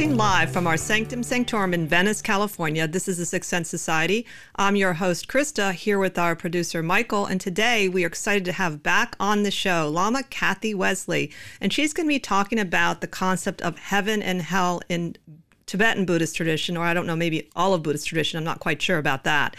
[0.00, 2.88] Broadcasting live from our Sanctum Sanctorum in Venice, California.
[2.88, 4.24] This is the Sixth Sense Society.
[4.56, 7.26] I'm your host, Krista, here with our producer, Michael.
[7.26, 11.30] And today we are excited to have back on the show Lama Kathy Wesley.
[11.60, 15.16] And she's going to be talking about the concept of heaven and hell in
[15.66, 18.38] Tibetan Buddhist tradition, or I don't know, maybe all of Buddhist tradition.
[18.38, 19.54] I'm not quite sure about that.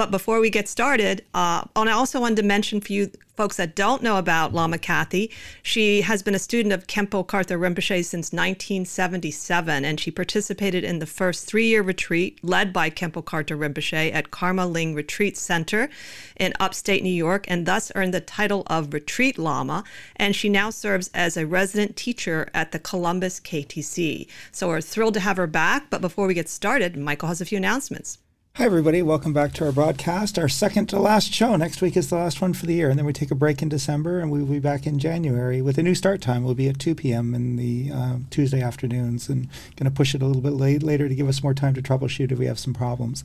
[0.00, 3.58] But before we get started, uh, and I also wanted to mention for you folks
[3.58, 5.30] that don't know about Lama Kathy,
[5.62, 11.00] she has been a student of Khenpo Karthar Rinpoche since 1977, and she participated in
[11.00, 15.90] the first three year retreat led by Khenpo Karthar Rinpoche at Karme Ling Retreat Center
[16.36, 19.84] in upstate New York, and thus earned the title of Retreat Lama.
[20.16, 24.28] And she now serves as a resident teacher at the Columbus KTC.
[24.50, 25.90] So we're thrilled to have her back.
[25.90, 28.16] But before we get started, Michael has a few announcements.
[28.56, 29.00] Hi, everybody.
[29.00, 31.54] Welcome back to our broadcast, our second to last show.
[31.54, 33.62] Next week is the last one for the year, and then we take a break
[33.62, 36.44] in December, and we'll be back in January with a new start time.
[36.44, 37.32] We'll be at 2 p.m.
[37.32, 41.08] in the uh, Tuesday afternoons, and going to push it a little bit late, later
[41.08, 43.22] to give us more time to troubleshoot if we have some problems.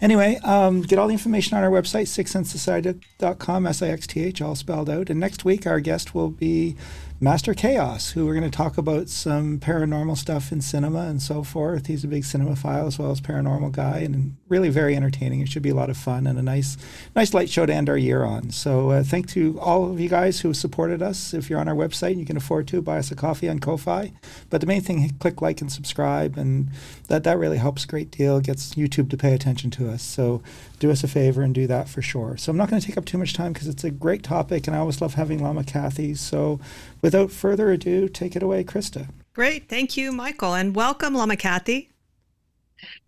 [0.00, 5.08] Anyway, um, get all the information on our website, sixthsensesociety.com, S-I-X-T-H, all spelled out.
[5.08, 6.76] And next week, our guest will be
[7.18, 11.42] Master Chaos, who we're going to talk about some paranormal stuff in cinema and so
[11.42, 11.86] forth.
[11.86, 15.40] He's a big cinemaphile as well as paranormal guy, and really very entertaining.
[15.40, 16.76] It should be a lot of fun and a nice,
[17.14, 18.50] nice light show to end our year on.
[18.50, 21.34] So, uh, thank to all of you guys who supported us.
[21.34, 24.12] If you're on our website you can afford to, buy us a coffee on Ko-fi.
[24.50, 26.68] But the main thing, click like and subscribe, and
[27.08, 28.40] that that really helps a great deal.
[28.40, 30.02] Gets YouTube to pay attention to us.
[30.02, 30.42] So,
[30.78, 32.36] do us a favor and do that for sure.
[32.36, 34.66] So, I'm not going to take up too much time because it's a great topic,
[34.66, 36.14] and I always love having Lama Kathy.
[36.14, 36.60] So
[37.02, 39.08] without further ado, take it away, Krista.
[39.34, 39.68] Great.
[39.68, 40.54] Thank you, Michael.
[40.54, 41.90] And welcome, Lama Kathy.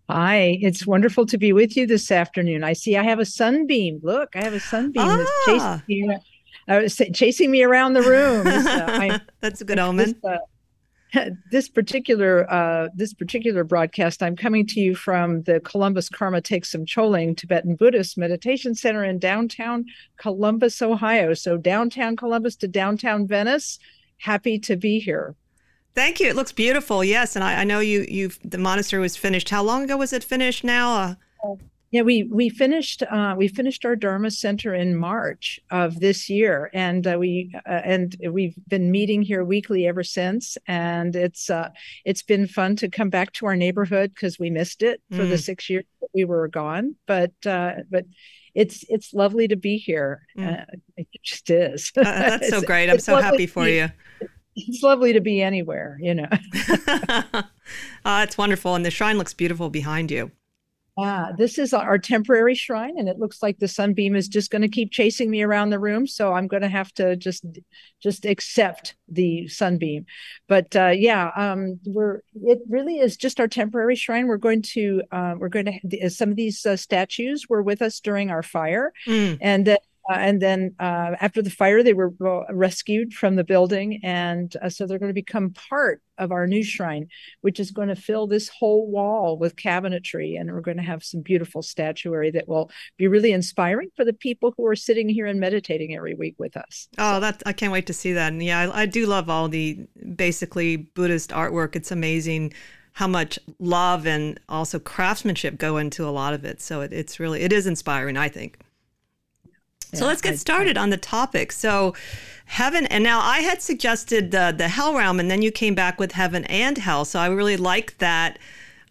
[0.09, 2.63] Hi, it's wonderful to be with you this afternoon.
[2.63, 3.99] I see I have a sunbeam.
[4.01, 5.17] Look, I have a sunbeam ah.
[5.17, 6.17] that's chasing me,
[6.67, 8.47] uh, chasing me around the room.
[8.47, 10.05] Uh, that's a good omen.
[10.05, 10.37] This, uh,
[11.51, 16.87] this particular uh, this particular broadcast, I'm coming to you from the Columbus Karma Thegsum
[16.87, 19.85] Choling Tibetan Buddhist Meditation Center in downtown
[20.17, 21.33] Columbus, Ohio.
[21.33, 23.79] So downtown Columbus to downtown Venice.
[24.17, 25.35] Happy to be here.
[25.95, 26.27] Thank you.
[26.27, 27.03] It looks beautiful.
[27.03, 28.05] Yes, and I, I know you.
[28.07, 29.49] You the monastery was finished.
[29.49, 30.63] How long ago was it finished?
[30.63, 31.17] Now.
[31.43, 31.55] Uh,
[31.91, 36.69] yeah, we we finished uh, we finished our Dharma Center in March of this year,
[36.71, 40.55] and uh, we uh, and we've been meeting here weekly ever since.
[40.67, 41.69] And it's uh,
[42.05, 45.29] it's been fun to come back to our neighborhood because we missed it for mm.
[45.29, 46.95] the six years that we were gone.
[47.07, 48.05] But uh, but
[48.53, 50.27] it's it's lovely to be here.
[50.37, 50.65] Mm.
[50.95, 51.91] it just is.
[51.97, 52.91] Uh, that's so great.
[52.91, 53.89] I'm so happy for you.
[54.55, 56.27] It's lovely to be anywhere, you know.
[58.05, 60.31] it's wonderful, and the shrine looks beautiful behind you.
[60.99, 64.63] Yeah, this is our temporary shrine, and it looks like the sunbeam is just going
[64.63, 66.05] to keep chasing me around the room.
[66.05, 67.45] So I'm going to have to just
[68.01, 70.05] just accept the sunbeam.
[70.49, 74.27] But uh, yeah, um, we're it really is just our temporary shrine.
[74.27, 78.01] We're going to uh, we're going to some of these uh, statues were with us
[78.01, 79.37] during our fire, mm.
[79.39, 79.77] and
[80.09, 82.13] uh, and then uh, after the fire, they were
[82.49, 83.99] rescued from the building.
[84.03, 87.07] And uh, so they're going to become part of our new shrine,
[87.41, 90.39] which is going to fill this whole wall with cabinetry.
[90.39, 94.13] And we're going to have some beautiful statuary that will be really inspiring for the
[94.13, 96.87] people who are sitting here and meditating every week with us.
[96.97, 97.19] Oh, so.
[97.21, 98.31] that I can't wait to see that.
[98.31, 99.79] And yeah, I, I do love all the
[100.15, 101.75] basically Buddhist artwork.
[101.75, 102.53] It's amazing
[102.93, 106.61] how much love and also craftsmanship go into a lot of it.
[106.61, 108.59] So it, it's really, it is inspiring, I think.
[109.93, 111.51] So let's get started on the topic.
[111.51, 111.95] So,
[112.45, 115.99] heaven, and now I had suggested the the hell realm, and then you came back
[115.99, 117.05] with heaven and hell.
[117.05, 118.37] So I really like that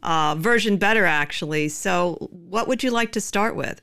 [0.03, 1.69] uh, version better, actually.
[1.69, 3.81] So, what would you like to start with?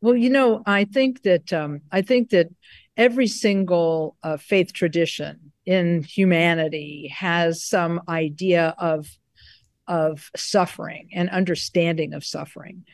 [0.00, 2.48] Well, you know, I think that um, I think that
[2.96, 9.08] every single uh, faith tradition in humanity has some idea of
[9.88, 12.84] of suffering and understanding of suffering.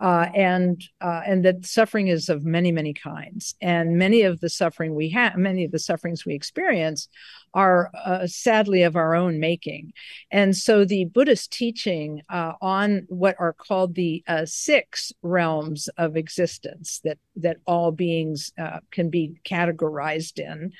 [0.00, 4.48] Uh, and uh, and that suffering is of many many kinds, and many of the
[4.48, 7.08] suffering we have, many of the sufferings we experience,
[7.52, 9.92] are uh, sadly of our own making.
[10.30, 16.16] And so the Buddhist teaching uh, on what are called the uh, six realms of
[16.16, 20.72] existence that that all beings uh, can be categorized in,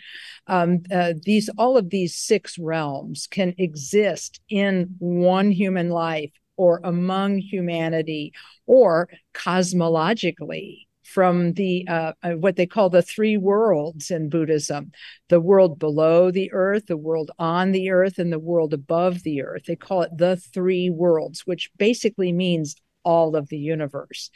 [0.47, 0.83] um,
[1.25, 6.31] these all of these six realms can exist in one human life
[6.61, 8.35] or among humanity
[8.67, 14.93] or cosmologically from the uh, uh, what they call the three worlds in Buddhism
[15.31, 19.41] the world below the earth, the world on the earth, and the world above the
[19.41, 19.63] earth.
[19.67, 24.31] They call it the three worlds, which basically means all of the universe.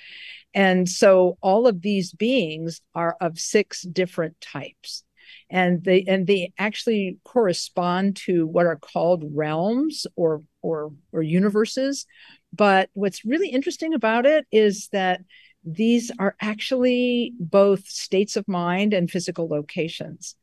[0.55, 5.05] And so all of these beings are of six different types
[5.51, 12.07] and they and they actually correspond to what are called realms or or or universes.
[12.53, 15.21] But what's really interesting about it is that
[15.65, 20.37] these are actually both states of mind and physical locations.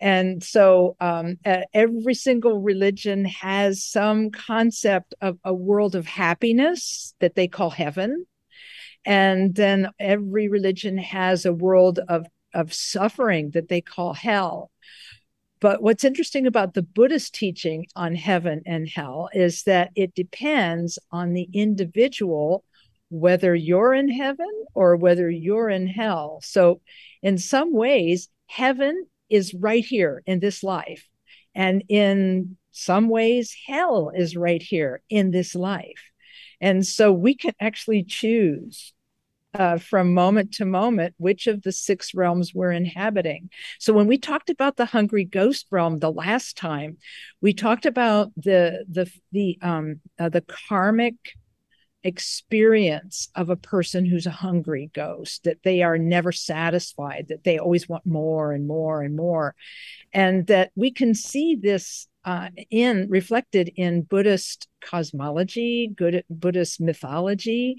[0.00, 1.38] And so um,
[1.74, 8.26] every single religion has some concept of a world of happiness that they call heaven.
[9.04, 14.70] And then every religion has a world of of suffering that they call hell.
[15.60, 20.98] But what's interesting about the Buddhist teaching on heaven and hell is that it depends
[21.10, 22.64] on the individual
[23.10, 26.40] whether you're in heaven or whether you're in hell.
[26.42, 26.80] So,
[27.22, 31.06] in some ways, heaven is right here in this life.
[31.54, 36.10] And in some ways, hell is right here in this life.
[36.60, 38.92] And so we can actually choose
[39.54, 43.50] uh, from moment to moment which of the six realms we're inhabiting.
[43.78, 46.98] So when we talked about the hungry ghost realm the last time,
[47.40, 51.14] we talked about the the the um uh, the karmic
[52.04, 57.58] experience of a person who's a hungry ghost that they are never satisfied that they
[57.58, 59.54] always want more and more and more
[60.12, 67.76] and that we can see this uh, in reflected in buddhist cosmology good buddhist mythology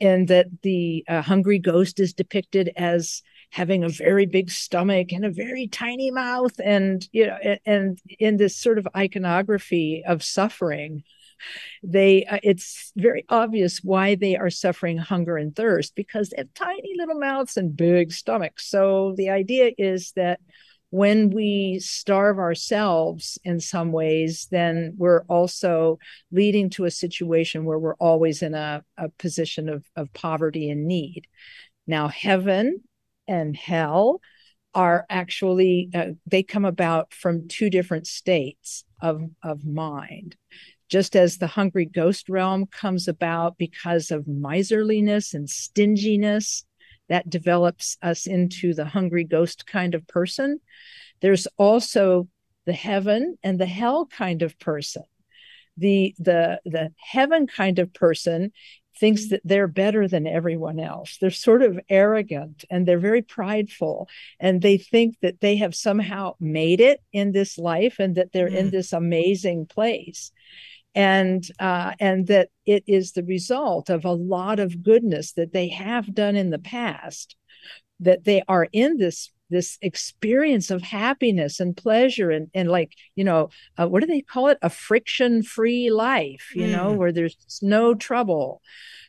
[0.00, 5.24] and that the uh, hungry ghost is depicted as having a very big stomach and
[5.24, 11.04] a very tiny mouth and you know and, in this sort of iconography of suffering
[11.82, 16.54] they uh, it's very obvious why they are suffering hunger and thirst because they have
[16.54, 18.66] tiny little mouths and big stomachs.
[18.66, 20.40] So the idea is that
[20.94, 25.98] when we starve ourselves in some ways, then we're also
[26.30, 30.86] leading to a situation where we're always in a, a position of, of poverty and
[30.86, 31.26] need.
[31.88, 32.80] Now, heaven
[33.26, 34.20] and hell
[34.72, 40.36] are actually, uh, they come about from two different states of, of mind.
[40.88, 46.64] Just as the hungry ghost realm comes about because of miserliness and stinginess,
[47.08, 50.60] that develops us into the hungry ghost kind of person.
[51.20, 52.28] There's also
[52.66, 55.04] the heaven and the hell kind of person.
[55.76, 58.52] The the the heaven kind of person
[58.96, 61.18] thinks that they're better than everyone else.
[61.20, 64.08] They're sort of arrogant and they're very prideful
[64.38, 68.48] and they think that they have somehow made it in this life and that they're
[68.48, 68.56] mm.
[68.56, 70.30] in this amazing place
[70.94, 75.68] and uh, and that it is the result of a lot of goodness that they
[75.68, 77.36] have done in the past
[78.00, 83.24] that they are in this this experience of happiness and pleasure and and like you
[83.24, 86.72] know uh, what do they call it a friction free life you mm.
[86.72, 88.62] know where there's no trouble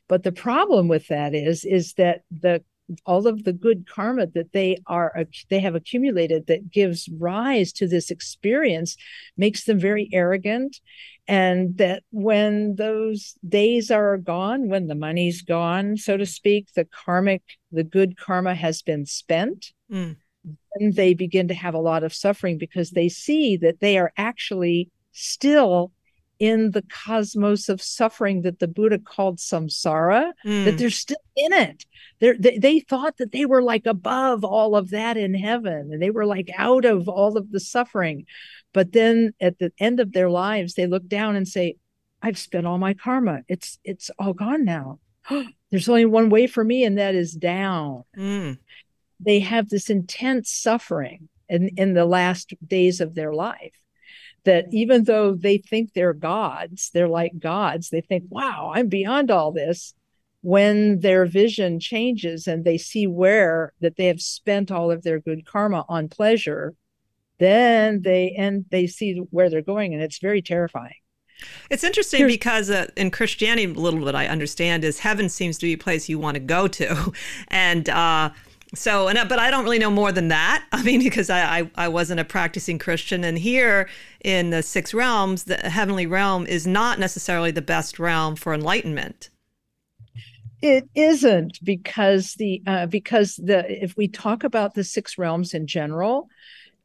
[0.08, 2.64] but the problem with that is is that the
[3.06, 7.88] all of the good karma that they are they have accumulated that gives rise to
[7.88, 8.96] this experience
[9.38, 10.80] makes them very arrogant
[11.28, 16.86] and that when those days are gone when the money's gone so to speak the
[16.86, 20.16] karmic the good karma has been spent mm.
[20.44, 24.14] then they begin to have a lot of suffering because they see that they are
[24.18, 25.92] actually still
[26.40, 30.66] in the cosmos of suffering that the Buddha called samsara, mm.
[30.66, 31.86] that they're still in it.
[32.20, 36.02] They're, they they thought that they were like above all of that in heaven, and
[36.02, 38.26] they were like out of all of the suffering.
[38.74, 41.78] But then at the end of their lives, they look down and say,
[42.22, 43.44] "I've spent all my karma.
[43.48, 45.00] It's it's all gone now.
[45.72, 48.60] There's only one way for me, and that is down." Mm.
[49.20, 53.72] They have this intense suffering in in the last days of their life
[54.46, 59.30] that even though they think they're gods, they're like gods, they think, wow, I'm beyond
[59.30, 59.94] all this.
[60.42, 65.20] When their vision changes and they see where that they have spent all of their
[65.20, 66.76] good karma on pleasure,
[67.40, 70.94] then they and they see where they're going, and it's very terrifying.
[71.70, 75.58] It's interesting Here's, because uh, in Christianity, a little bit I understand is heaven seems
[75.58, 77.12] to be a place you want to go to,
[77.50, 78.30] and uh,
[78.76, 80.66] so and but I don't really know more than that.
[80.72, 83.90] I mean, because I, I I wasn't a practicing Christian, and here
[84.24, 89.30] in the six realms, the heavenly realm is not necessarily the best realm for enlightenment.
[90.62, 95.68] It isn't because the uh, because the if we talk about the six realms in
[95.68, 96.28] general,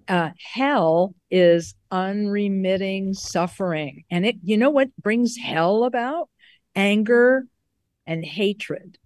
[0.09, 6.29] uh, hell is unremitting suffering, and it you know what brings hell about
[6.75, 7.47] anger
[8.07, 8.99] and hatred.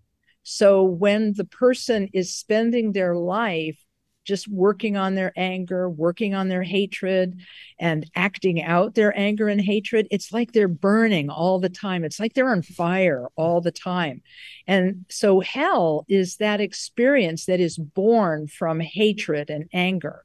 [0.45, 3.79] So when the person is spending their life
[4.25, 7.41] just working on their anger, working on their hatred,
[7.79, 12.05] and acting out their anger and hatred, it's like they're burning all the time.
[12.05, 14.23] It's like they're on fire all the time.
[14.67, 20.25] And so hell is that experience that is born from hatred and anger.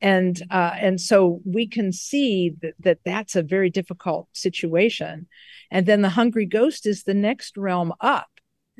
[0.00, 5.26] And uh, and so we can see that, that that's a very difficult situation.
[5.70, 8.28] And then the hungry ghost is the next realm up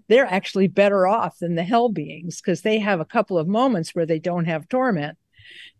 [0.09, 3.95] they're actually better off than the hell beings because they have a couple of moments
[3.95, 5.19] where they don't have torment.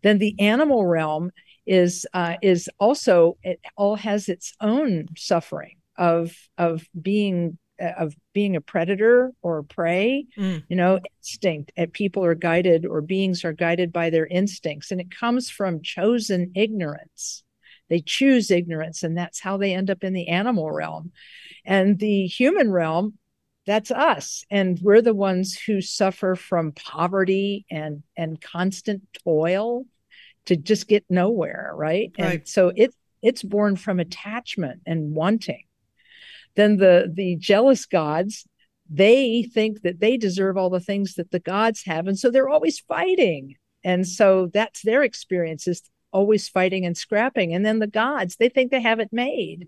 [0.01, 1.31] Then the animal realm
[1.65, 8.15] is uh, is also it all has its own suffering of of being uh, of
[8.33, 10.63] being a predator or prey mm.
[10.67, 14.99] you know instinct and people are guided or beings are guided by their instincts and
[14.99, 17.43] it comes from chosen ignorance
[17.89, 21.11] they choose ignorance and that's how they end up in the animal realm
[21.65, 23.13] and the human realm
[23.69, 24.43] that's us.
[24.49, 29.85] And we're the ones who suffer from poverty and and constant toil
[30.45, 32.33] to just get nowhere right, right.
[32.33, 35.65] and so it it's born from attachment and wanting.
[36.55, 38.47] Then the the jealous gods
[38.89, 42.07] they think that they deserve all the things that the gods have.
[42.07, 43.55] And so they're always fighting.
[43.83, 47.53] And so that's their experience is always fighting and scrapping.
[47.53, 49.67] And then the gods they think they have it made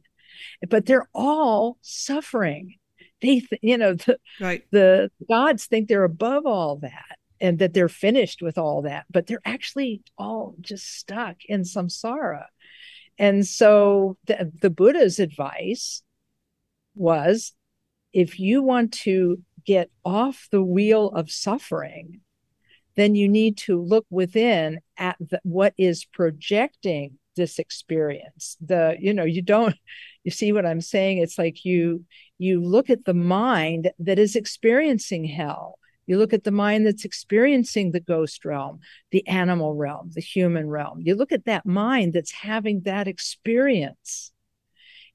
[0.70, 2.76] but they're all suffering
[3.22, 4.64] they th- you know the, right.
[4.72, 9.28] the gods think they're above all that and that they're finished with all that but
[9.28, 12.46] they're actually all just stuck in samsara
[13.18, 16.04] and so the, the buddha's advice
[16.96, 17.54] was
[18.14, 22.22] if you want to get off the wheel of suffering
[22.96, 29.14] then you need to look within at the, what is projecting this experience the you
[29.14, 29.76] know you don't
[30.24, 32.04] you see what i'm saying it's like you
[32.42, 35.78] you look at the mind that is experiencing hell.
[36.08, 38.80] You look at the mind that's experiencing the ghost realm,
[39.12, 41.02] the animal realm, the human realm.
[41.02, 44.32] You look at that mind that's having that experience.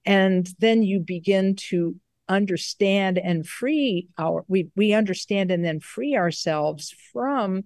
[0.05, 1.97] And then you begin to
[2.29, 7.63] understand and free our we we understand and then free ourselves from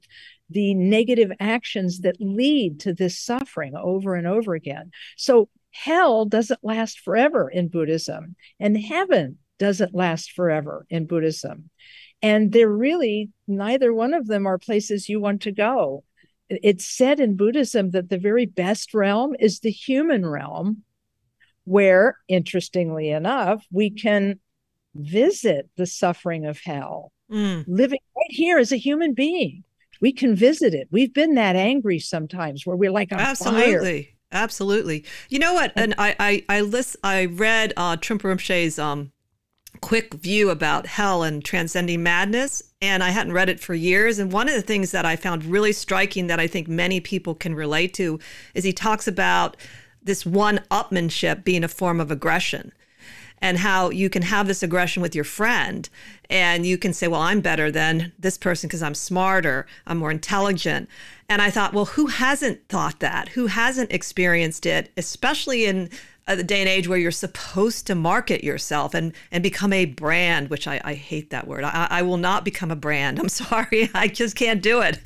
[0.50, 4.90] the negative actions that lead to this suffering over and over again.
[5.16, 11.70] So hell doesn't last forever in Buddhism, and heaven doesn't last forever in Buddhism.
[12.22, 16.04] And they're really, neither one of them are places you want to go.
[16.48, 20.82] It's said in Buddhism that the very best realm is the human realm,
[21.64, 24.40] where, interestingly enough, we can
[24.94, 27.64] visit the suffering of hell, mm.
[27.68, 29.62] living right here as a human being.
[30.00, 30.88] We can visit it.
[30.90, 34.02] We've been that angry sometimes where we're like, absolutely.
[34.04, 34.14] Fire.
[34.32, 35.04] Absolutely.
[35.28, 35.72] You know what?
[35.76, 39.12] And I I I list I read uh Trungpa Rinpoche's um
[39.80, 44.32] quick view about hell and transcending madness and I hadn't read it for years and
[44.32, 47.54] one of the things that I found really striking that I think many people can
[47.54, 48.18] relate to
[48.54, 49.56] is he talks about
[50.02, 52.72] this one upmanship being a form of aggression
[53.42, 55.88] and how you can have this aggression with your friend
[56.28, 60.10] and you can say well I'm better than this person because I'm smarter I'm more
[60.10, 60.88] intelligent
[61.28, 65.90] and I thought well who hasn't thought that who hasn't experienced it especially in
[66.30, 69.84] uh, the day and age where you're supposed to market yourself and and become a
[69.84, 71.64] brand, which I, I hate that word.
[71.64, 73.18] I, I will not become a brand.
[73.18, 75.00] I'm sorry, I just can't do it.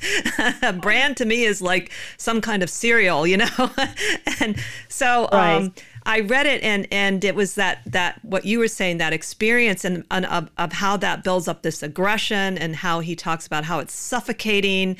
[0.61, 3.71] a brand to me is like some kind of cereal, you know.
[4.39, 5.55] and so right.
[5.55, 5.73] um,
[6.05, 9.83] I read it and and it was that that what you were saying that experience
[9.83, 13.63] and, and of, of how that builds up this aggression and how he talks about
[13.63, 14.97] how it's suffocating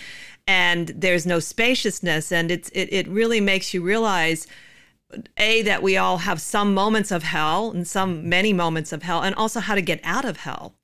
[0.48, 2.32] and there's no spaciousness.
[2.32, 4.48] And it's it, it really makes you realize
[5.38, 9.22] a that we all have some moments of hell and some many moments of hell
[9.22, 10.76] and also how to get out of hell.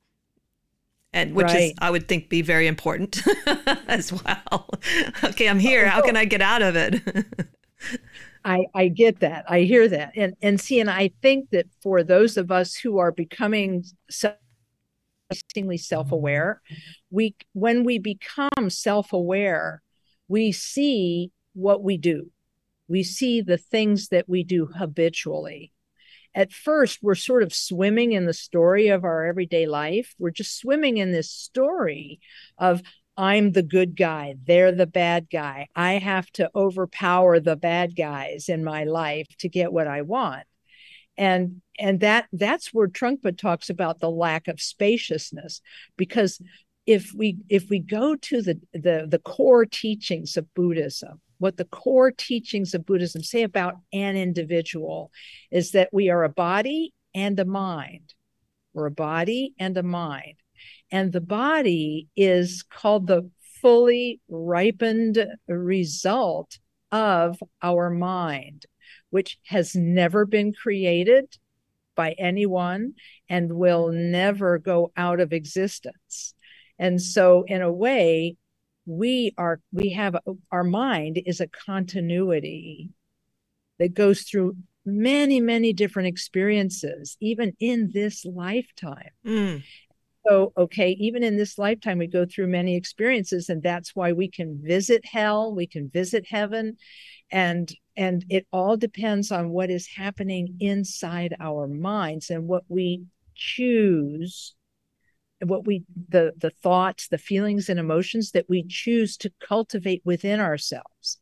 [1.13, 1.61] And which right.
[1.61, 3.21] is i would think be very important
[3.87, 4.69] as well.
[5.23, 5.85] Okay i'm here.
[5.85, 7.01] Oh, how can i get out of it
[8.45, 9.45] i i get that.
[9.47, 10.11] I hear that.
[10.15, 13.83] And and see and i think that for those of us who are becoming
[15.29, 16.61] increasingly self-aware
[17.09, 19.81] we when we become self-aware
[20.27, 22.31] we see what we do.
[22.87, 25.73] We see the things that we do habitually.
[26.33, 30.15] At first we're sort of swimming in the story of our everyday life.
[30.17, 32.21] We're just swimming in this story
[32.57, 32.81] of
[33.17, 35.67] I'm the good guy, they're the bad guy.
[35.75, 40.43] I have to overpower the bad guys in my life to get what I want.
[41.17, 45.61] And and that that's where Trungpa talks about the lack of spaciousness
[45.97, 46.41] because
[46.85, 51.65] if we if we go to the the the core teachings of Buddhism, what the
[51.65, 55.11] core teachings of Buddhism say about an individual
[55.51, 58.13] is that we are a body and a mind.
[58.73, 60.40] We're a body and a mind.
[60.91, 63.29] And the body is called the
[63.61, 66.59] fully ripened result
[66.91, 68.65] of our mind,
[69.09, 71.37] which has never been created
[71.95, 72.93] by anyone
[73.29, 76.33] and will never go out of existence.
[76.79, 78.35] And so, in a way,
[78.85, 80.15] we are we have
[80.51, 82.89] our mind is a continuity
[83.79, 84.55] that goes through
[84.85, 89.63] many many different experiences even in this lifetime mm.
[90.27, 94.29] So okay even in this lifetime we go through many experiences and that's why we
[94.29, 96.77] can visit hell we can visit heaven
[97.31, 103.03] and and it all depends on what is happening inside our minds and what we
[103.35, 104.55] choose
[105.43, 110.39] what we the the thoughts the feelings and emotions that we choose to cultivate within
[110.39, 111.19] ourselves.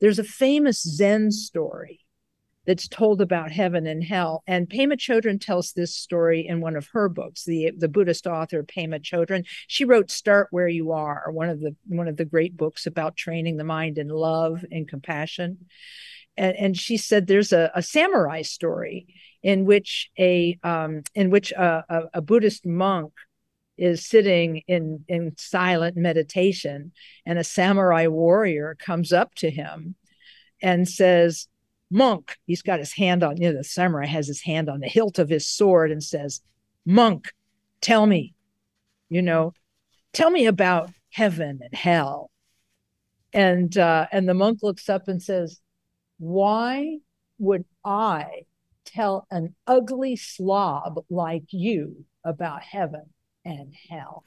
[0.00, 2.00] There's a famous zen story
[2.66, 4.42] that's told about heaven and hell.
[4.46, 8.62] And pema chodron tells this story in one of her books the the buddhist author
[8.62, 9.44] pema chodron.
[9.66, 13.16] She wrote start where you are one of the one of the great books about
[13.16, 15.66] training the mind in love and compassion.
[16.36, 19.06] And, and she said there's a, a samurai story
[19.42, 23.12] in which a um, in which a, a, a buddhist monk
[23.76, 26.92] is sitting in in silent meditation
[27.26, 29.96] and a samurai warrior comes up to him
[30.62, 31.48] and says
[31.90, 34.88] monk he's got his hand on you know the samurai has his hand on the
[34.88, 36.40] hilt of his sword and says
[36.84, 37.32] monk
[37.80, 38.34] tell me
[39.08, 39.52] you know
[40.12, 42.30] tell me about heaven and hell
[43.32, 45.60] and uh and the monk looks up and says
[46.18, 46.98] why
[47.38, 48.42] would i
[48.84, 53.04] tell an ugly slob like you about heaven
[53.44, 54.24] and hell.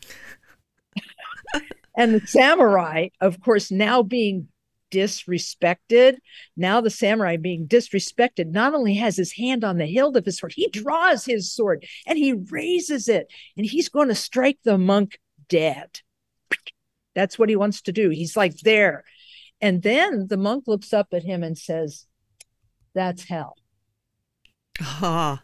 [1.97, 4.47] and the samurai, of course, now being
[4.91, 6.17] disrespected,
[6.55, 10.37] now the samurai being disrespected, not only has his hand on the hilt of his
[10.37, 14.77] sword, he draws his sword and he raises it and he's going to strike the
[14.77, 15.19] monk
[15.49, 15.99] dead.
[17.15, 18.09] That's what he wants to do.
[18.09, 19.03] He's like there.
[19.59, 22.05] And then the monk looks up at him and says,
[22.93, 23.55] That's hell.
[24.79, 25.41] Ah.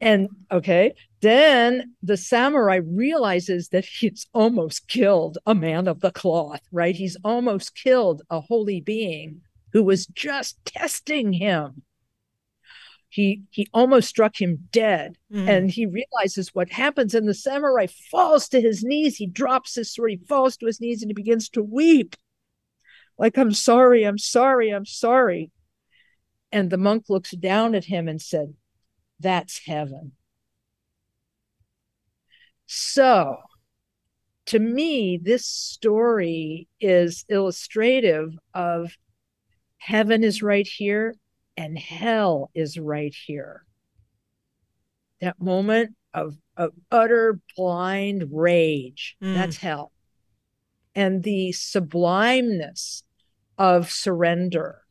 [0.00, 6.60] And okay, then the samurai realizes that he's almost killed a man of the cloth,
[6.72, 6.94] right?
[6.94, 9.40] He's almost killed a holy being
[9.72, 11.82] who was just testing him.
[13.08, 15.48] He he almost struck him dead, mm.
[15.48, 17.14] and he realizes what happens.
[17.14, 19.16] And the samurai falls to his knees.
[19.16, 20.10] He drops his sword.
[20.10, 22.16] He falls to his knees and he begins to weep,
[23.16, 25.52] like "I'm sorry, I'm sorry, I'm sorry."
[26.50, 28.54] And the monk looks down at him and said,
[29.20, 30.12] that's heaven.
[32.66, 33.38] So,
[34.46, 38.96] to me, this story is illustrative of
[39.78, 41.14] heaven is right here
[41.56, 43.64] and hell is right here.
[45.20, 49.34] That moment of, of utter blind rage, mm.
[49.34, 49.92] that's hell.
[50.94, 53.02] And the sublimeness
[53.56, 54.82] of surrender,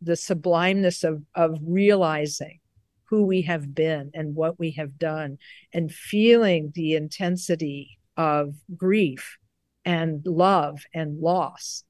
[0.00, 2.60] the sublimeness of, of realizing
[3.08, 5.38] who we have been and what we have done
[5.72, 9.38] and feeling the intensity of grief
[9.84, 11.84] and love and loss.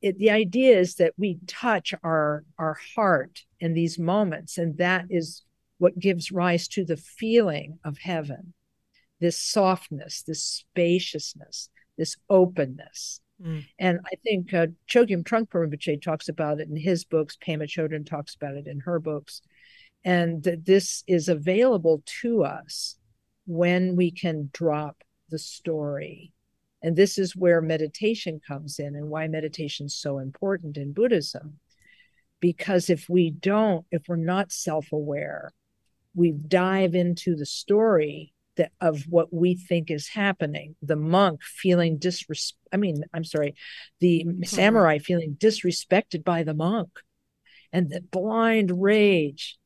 [0.00, 5.06] It, the idea is that we touch our our heart in these moments and that
[5.08, 5.42] is
[5.78, 8.52] what gives rise to the feeling of heaven
[9.18, 13.20] this softness this spaciousness this openness.
[13.42, 13.64] Mm.
[13.78, 18.06] and i think uh, chogyam trungpa rinpoche talks about it in his books pema chodron
[18.06, 19.40] talks about it in her books
[20.04, 22.96] and that this is available to us
[23.46, 26.32] when we can drop the story.
[26.82, 31.58] And this is where meditation comes in and why meditation is so important in buddhism.
[32.40, 35.52] Because if we don't if we're not self-aware
[36.14, 40.76] we dive into the story that of what we think is happening.
[40.82, 43.54] The monk feeling disres i mean i'm sorry
[44.00, 44.44] the mm-hmm.
[44.44, 46.90] samurai feeling disrespected by the monk.
[47.74, 49.56] And the blind rage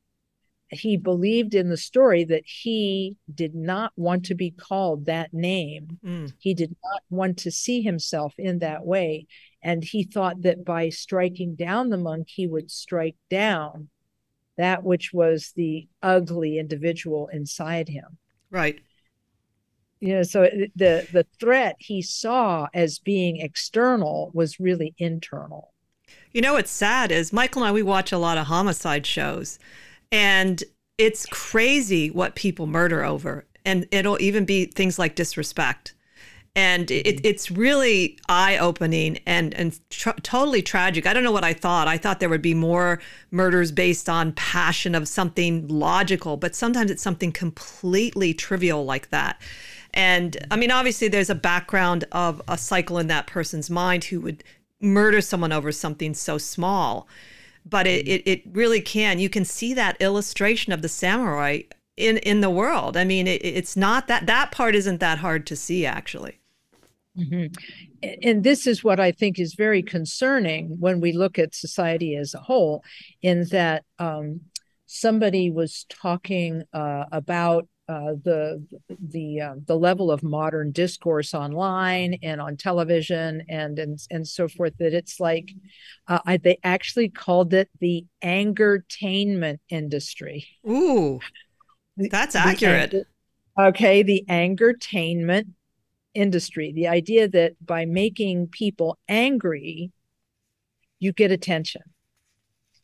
[0.69, 5.99] he believed in the story that he did not want to be called that name.
[6.03, 6.33] Mm.
[6.39, 9.27] He did not want to see himself in that way.
[9.61, 13.89] And he thought that by striking down the monk, he would strike down
[14.57, 18.17] that which was the ugly individual inside him.
[18.49, 18.79] Right.
[19.99, 25.73] You know, so the the threat he saw as being external was really internal.
[26.31, 29.59] You know what's sad is Michael and I we watch a lot of homicide shows
[30.11, 30.63] and
[30.97, 35.93] it's crazy what people murder over and it'll even be things like disrespect
[36.57, 41.05] and it, it's really eye-opening and and tr- totally tragic.
[41.05, 41.87] I don't know what I thought.
[41.87, 46.89] I thought there would be more murders based on passion of something logical, but sometimes
[46.89, 49.39] it's something completely trivial like that.
[49.93, 54.19] And I mean, obviously, there's a background of a cycle in that person's mind who
[54.21, 54.43] would
[54.81, 57.07] murder someone over something so small.
[57.69, 59.19] But it, it, it really can.
[59.19, 61.61] You can see that illustration of the samurai
[61.97, 62.95] in, in the world.
[62.95, 66.39] I mean, it, it's not that that part isn't that hard to see, actually.
[67.17, 67.47] Mm-hmm.
[68.23, 72.33] And this is what I think is very concerning when we look at society as
[72.35, 72.83] a whole,
[73.21, 74.41] in that um,
[74.85, 82.17] somebody was talking uh, about uh, the the uh, the level of modern discourse online
[82.21, 85.51] and on television and and and so forth that it's like
[86.07, 90.47] uh, I, they actually called it the angertainment industry.
[90.67, 91.19] Ooh,
[91.95, 92.91] that's accurate.
[92.91, 93.05] The,
[93.57, 95.47] okay, the angertainment
[96.13, 99.91] industry the idea that by making people angry
[100.97, 101.83] you get attention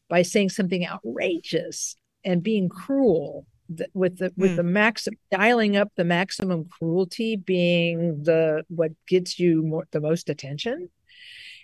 [0.08, 3.48] by saying something outrageous and being cruel
[3.94, 4.56] with the with mm.
[4.56, 10.30] the maximum dialing up the maximum cruelty being the what gets you more the most
[10.30, 10.90] attention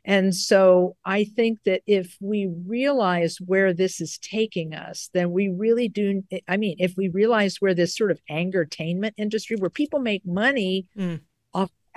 [0.05, 5.49] and so i think that if we realize where this is taking us then we
[5.49, 9.99] really do i mean if we realize where this sort of angertainment industry where people
[9.99, 11.19] make money mm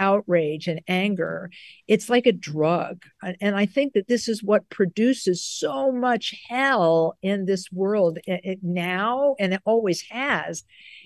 [0.02, 1.48] outrage and anger
[1.86, 3.04] it's like a drug.
[3.40, 8.18] And i think that this is what produces so much hell in this world
[8.62, 10.64] now and it always has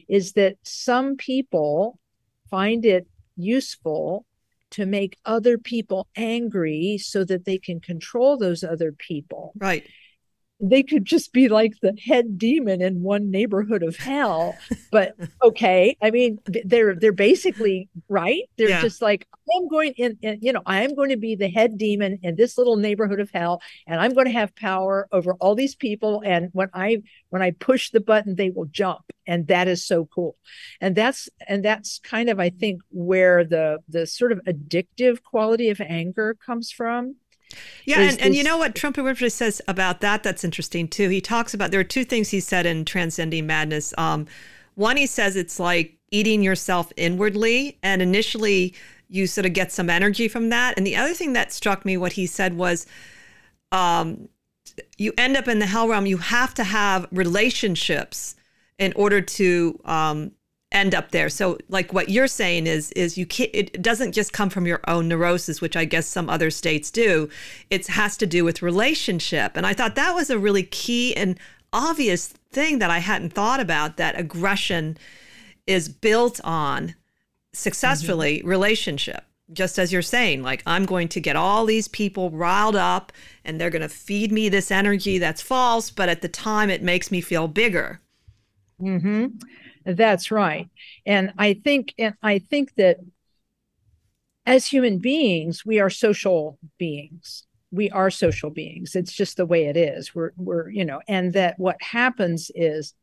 [0.09, 1.99] is that some people
[2.51, 3.07] find it
[3.37, 4.25] useful
[4.71, 9.53] to make other people angry so that they can control those other people.
[9.59, 9.85] Right
[10.61, 14.57] they could just be like the head demon in one neighborhood of hell.
[14.91, 18.43] But okay i mean they're they're basically right.
[18.57, 18.81] They're yeah.
[18.81, 21.77] just like i'm going in, in, you know i am going to be the head
[21.77, 25.55] demon in this little neighborhood of hell and i'm going to have power over all
[25.55, 29.69] these people and when i when i push the button they will jump and that
[29.69, 30.37] is so cool.
[30.81, 35.71] And that's and that's kind of i think where the the sort of addictive quality
[35.71, 37.17] of anger comes from
[37.85, 40.23] yeah, and, and you know what Trungpa Rinpoche says about that?
[40.23, 41.09] That's interesting too.
[41.09, 43.95] He talks about there are two things he said in Transcending Madness.
[43.97, 44.27] Um,
[44.75, 48.75] one, he says it's like eating yourself inwardly, and initially
[49.09, 50.77] you sort of get some energy from that.
[50.77, 52.87] And the other thing that struck me, what he said was,
[53.71, 54.29] um,
[54.99, 56.07] you end up in the hell realm.
[56.07, 58.35] You have to have relationships
[58.79, 60.33] in order to um,
[60.77, 61.29] end up there.
[61.29, 64.81] So like what you're saying is is you can't it doesn't just come from your
[64.87, 67.29] own neurosis, which I guess some other states do.
[67.71, 69.57] It has to do with relationship.
[69.57, 71.39] And I thought that was a really key and
[71.73, 74.99] obvious thing that I hadn't thought about that aggression
[75.67, 76.95] is built on
[77.53, 78.49] successfully mm-hmm.
[78.49, 79.25] relationship.
[79.53, 83.13] Just as you're saying, like I'm going to get all these people riled up
[83.45, 86.83] and they're going to feed me this energy that's false, but at the time it
[86.83, 88.01] makes me feel bigger.
[88.81, 89.41] Mhm.
[89.87, 90.69] That's right.
[91.07, 92.99] And I think and I think that
[94.45, 97.45] as human beings, we are social beings.
[97.71, 98.95] We are social beings.
[98.95, 100.15] It's just the way it is.
[100.15, 102.95] We're we're, you know, and that what happens is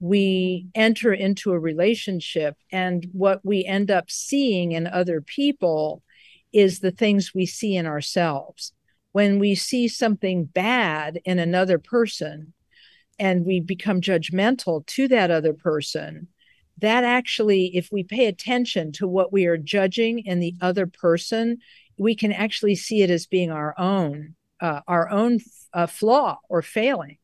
[0.00, 6.02] we enter into a relationship and what we end up seeing in other people
[6.52, 8.72] is the things we see in ourselves.
[9.12, 12.52] When we see something bad in another person,
[13.18, 16.28] and we become judgmental to that other person,
[16.78, 21.58] that actually, if we pay attention to what we are judging in the other person,
[21.96, 25.40] we can actually see it as being our own, uh, our own
[25.72, 27.18] uh, flaw or failing.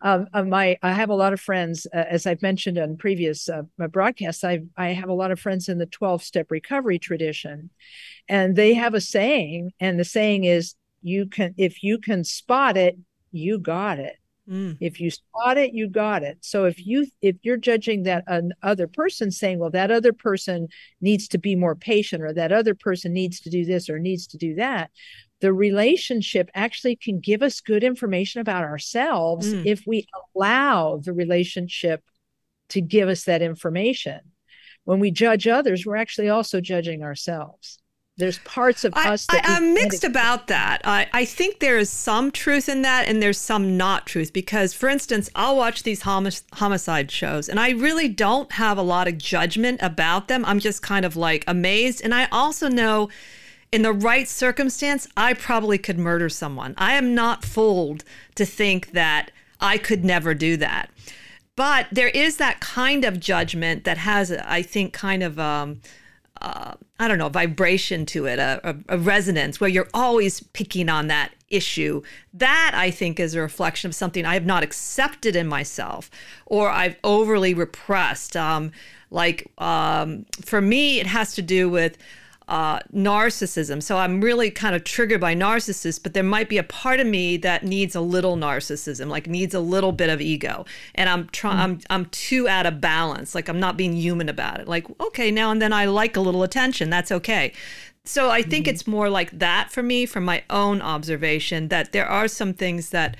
[0.00, 3.48] Um, uh, my, I have a lot of friends, uh, as I've mentioned on previous
[3.48, 4.44] uh, broadcasts.
[4.44, 7.70] I I have a lot of friends in the twelve step recovery tradition,
[8.28, 12.76] and they have a saying, and the saying is, "You can, if you can spot
[12.76, 12.98] it,
[13.32, 14.16] you got it."
[14.52, 14.76] Mm.
[14.80, 16.36] If you spot it, you got it.
[16.42, 18.24] So if you if you're judging that
[18.62, 20.68] other person saying, well, that other person
[21.00, 24.26] needs to be more patient, or that other person needs to do this or needs
[24.28, 24.90] to do that,
[25.40, 29.64] the relationship actually can give us good information about ourselves mm.
[29.64, 32.02] if we allow the relationship
[32.68, 34.20] to give us that information.
[34.84, 37.78] When we judge others, we're actually also judging ourselves.
[38.18, 40.82] There's parts of I, us that I, am mixed about that.
[40.84, 44.32] I, I think there is some truth in that, and there's some not truth.
[44.32, 48.82] Because, for instance, I'll watch these homic- homicide shows, and I really don't have a
[48.82, 50.44] lot of judgment about them.
[50.44, 52.02] I'm just kind of like amazed.
[52.02, 53.08] And I also know
[53.72, 56.74] in the right circumstance, I probably could murder someone.
[56.76, 60.90] I am not fooled to think that I could never do that.
[61.56, 65.38] But there is that kind of judgment that has, I think, kind of.
[65.38, 65.80] Um,
[66.42, 70.88] uh, I don't know, vibration to it, a, a, a, resonance where you're always picking
[70.88, 72.02] on that issue.
[72.34, 76.10] That I think is a reflection of something I have not accepted in myself
[76.46, 78.36] or I've overly repressed.
[78.36, 78.72] Um,
[79.10, 81.96] like um, for me, it has to do with
[82.52, 83.82] uh, narcissism.
[83.82, 87.06] So I'm really kind of triggered by narcissists, but there might be a part of
[87.06, 91.30] me that needs a little narcissism, like needs a little bit of ego, and I'm
[91.30, 91.56] trying.
[91.56, 91.62] Mm.
[91.62, 93.34] I'm I'm too out of balance.
[93.34, 94.68] Like I'm not being human about it.
[94.68, 96.90] Like okay, now and then I like a little attention.
[96.90, 97.54] That's okay.
[98.04, 98.74] So I think mm-hmm.
[98.74, 102.90] it's more like that for me, from my own observation, that there are some things
[102.90, 103.16] that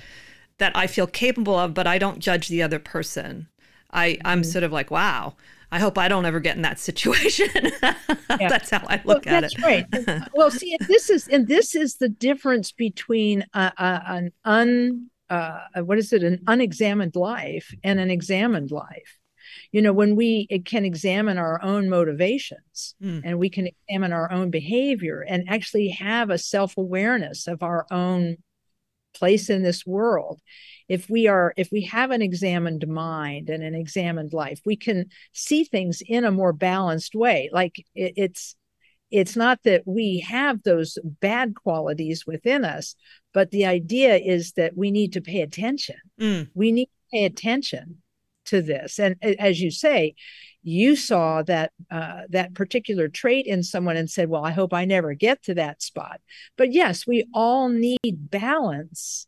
[0.59, 3.47] that I feel capable of, but I don't judge the other person.
[3.91, 4.51] I I'm mm-hmm.
[4.51, 5.33] sort of like wow
[5.73, 7.49] I hope I don't ever get in that situation.
[8.39, 8.49] Yeah.
[8.49, 9.85] that's how I look well, at that's it.
[9.91, 10.29] That's right.
[10.33, 15.59] well, see, this is and this is the difference between uh, uh, an un uh,
[15.83, 19.19] what is it an unexamined life and an examined life.
[19.71, 23.21] You know, when we can examine our own motivations mm.
[23.23, 27.85] and we can examine our own behavior and actually have a self awareness of our
[27.91, 28.37] own
[29.13, 30.41] place in this world
[30.89, 35.05] if we are if we have an examined mind and an examined life we can
[35.31, 37.49] see things in a more balanced way.
[37.51, 38.55] Like it, it's
[39.11, 42.95] it's not that we have those bad qualities within us
[43.33, 45.95] but the idea is that we need to pay attention.
[46.19, 46.49] Mm.
[46.53, 48.02] we need to pay attention
[48.45, 48.99] to this.
[48.99, 50.15] And as you say
[50.63, 54.85] you saw that uh, that particular trait in someone and said well i hope i
[54.85, 56.21] never get to that spot.
[56.57, 59.27] But yes we all need balance.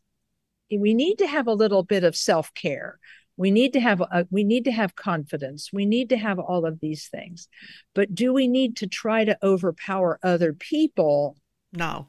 [0.70, 2.98] We need to have a little bit of self-care.
[3.36, 5.70] We need to have a, we need to have confidence.
[5.72, 7.48] We need to have all of these things.
[7.94, 11.36] But do we need to try to overpower other people?
[11.72, 12.08] No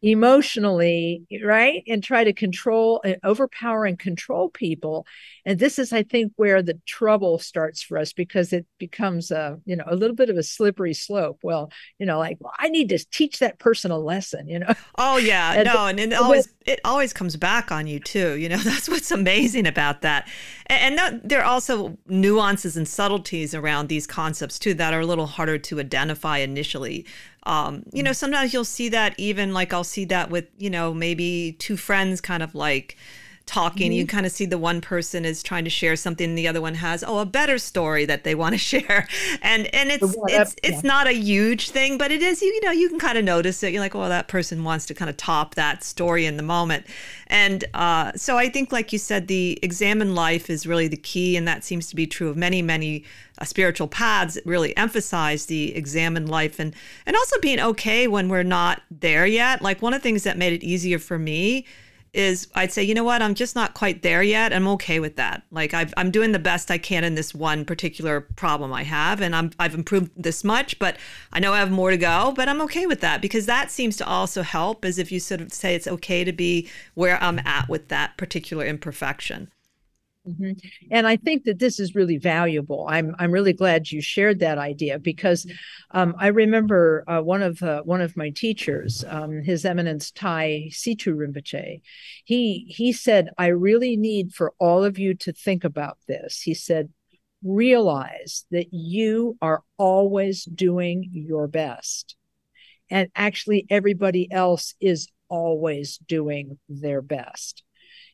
[0.00, 5.06] emotionally right and try to control and overpower and control people.
[5.44, 9.58] And this is i think where the trouble starts for us because it becomes a
[9.64, 11.40] you know a little bit of a slippery slope.
[11.42, 14.72] Well you know like well, i need to teach that person a lesson you know?
[14.96, 15.52] Oh yeah.
[15.58, 18.36] And no and it always it always comes back on you too.
[18.36, 20.28] You know that's what's amazing about that.
[20.66, 25.06] And, and there are also nuances and subtleties around these concepts too that are a
[25.06, 27.06] little harder to identify initially
[27.44, 30.92] um, you know, sometimes you'll see that even like I'll see that with, you know,
[30.92, 32.96] maybe two friends kind of like
[33.48, 33.90] talking.
[33.90, 33.98] Mm-hmm.
[33.98, 36.74] you kind of see the one person is trying to share something the other one
[36.74, 39.08] has oh a better story that they want to share.
[39.42, 42.70] And and it's it's it's not a huge thing but it is you you know
[42.70, 43.72] you can kind of notice it.
[43.72, 46.86] You're like well that person wants to kind of top that story in the moment.
[47.26, 51.36] And uh, so i think like you said the examined life is really the key
[51.36, 53.04] and that seems to be true of many many
[53.38, 56.74] uh, spiritual paths really emphasize the examined life and
[57.06, 60.36] and also being okay when we're not there yet like one of the things that
[60.36, 61.64] made it easier for me
[62.14, 64.52] is I'd say, you know what, I'm just not quite there yet.
[64.52, 65.42] I'm okay with that.
[65.50, 69.20] Like i am doing the best I can in this one particular problem I have,
[69.20, 70.96] and I'm I've improved this much, but
[71.32, 72.32] I know I have more to go.
[72.34, 75.40] But I'm okay with that because that seems to also help, as if you sort
[75.40, 79.50] of say it's okay to be where I'm at with that particular imperfection.
[80.28, 80.52] Mm-hmm.
[80.90, 82.86] And I think that this is really valuable.
[82.88, 85.50] I'm I'm really glad you shared that idea because
[85.92, 90.68] um, I remember uh, one of uh, one of my teachers, um, His Eminence Tai
[90.70, 91.80] Situ Rinpoche.
[92.24, 96.52] He he said, "I really need for all of you to think about this." He
[96.52, 96.90] said,
[97.42, 102.16] "Realize that you are always doing your best,
[102.90, 107.62] and actually everybody else is always doing their best."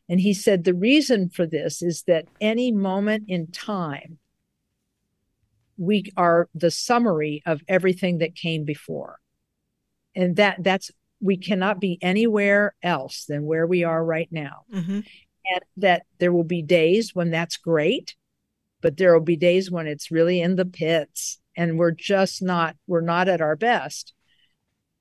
[0.09, 4.19] And he said the reason for this is that any moment in time,
[5.77, 9.19] we are the summary of everything that came before.
[10.15, 10.91] And that that's
[11.21, 14.65] we cannot be anywhere else than where we are right now.
[14.73, 15.01] Mm-hmm.
[15.47, 18.15] And that there will be days when that's great,
[18.81, 22.77] but there will be days when it's really in the pits and we're just not
[22.87, 24.13] we're not at our best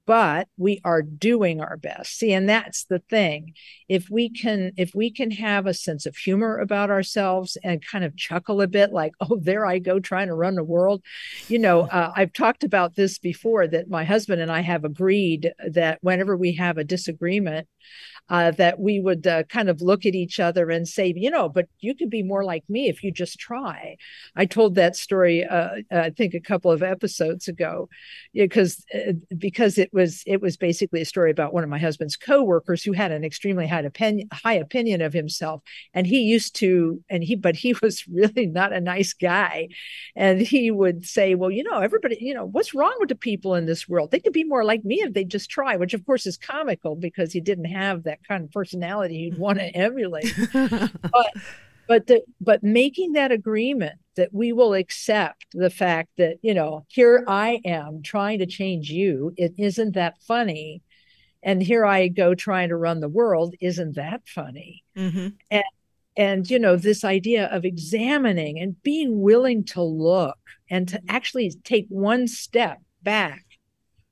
[0.05, 2.17] but we are doing our best.
[2.17, 3.53] See and that's the thing.
[3.87, 8.03] If we can if we can have a sense of humor about ourselves and kind
[8.03, 11.01] of chuckle a bit like oh there i go trying to run the world.
[11.47, 15.53] You know uh, i've talked about this before that my husband and i have agreed
[15.71, 17.67] that whenever we have a disagreement
[18.29, 21.49] uh, that we would uh, kind of look at each other and say, you know,
[21.49, 23.97] but you could be more like me if you just try.
[24.35, 27.89] I told that story, uh, I think, a couple of episodes ago,
[28.33, 32.15] because uh, because it was it was basically a story about one of my husband's
[32.15, 35.61] coworkers who had an extremely high opinion high opinion of himself,
[35.93, 39.67] and he used to, and he but he was really not a nice guy,
[40.15, 43.55] and he would say, well, you know, everybody, you know, what's wrong with the people
[43.55, 44.11] in this world?
[44.11, 46.95] They could be more like me if they just try, which of course is comical
[46.95, 50.33] because he didn't have that that kind of personality you'd want to emulate.
[50.53, 51.33] but
[51.87, 56.85] but the, but making that agreement that we will accept the fact that you know
[56.87, 59.33] here I am trying to change you.
[59.37, 60.81] It isn't that funny,
[61.41, 63.55] and here I go trying to run the world.
[63.59, 64.83] Isn't that funny?
[64.95, 65.27] Mm-hmm.
[65.49, 65.63] And
[66.15, 70.37] and you know this idea of examining and being willing to look
[70.69, 73.43] and to actually take one step back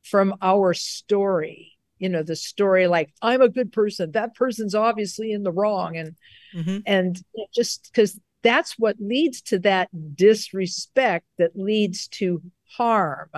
[0.03, 1.70] from our story
[2.01, 5.95] you know the story like i'm a good person that person's obviously in the wrong
[5.95, 6.15] and
[6.53, 6.79] mm-hmm.
[6.85, 12.41] and just because that's what leads to that disrespect that leads to
[12.75, 13.29] harm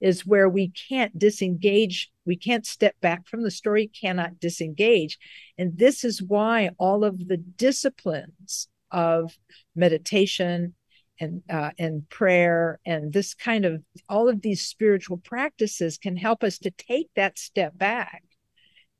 [0.00, 5.18] is where we can't disengage we can't step back from the story cannot disengage
[5.58, 9.36] and this is why all of the disciplines of
[9.76, 10.74] meditation
[11.20, 16.42] and uh, and prayer and this kind of all of these spiritual practices can help
[16.42, 18.22] us to take that step back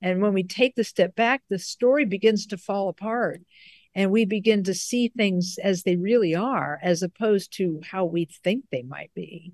[0.00, 3.40] and when we take the step back the story begins to fall apart
[3.96, 8.28] and we begin to see things as they really are as opposed to how we
[8.42, 9.52] think they might be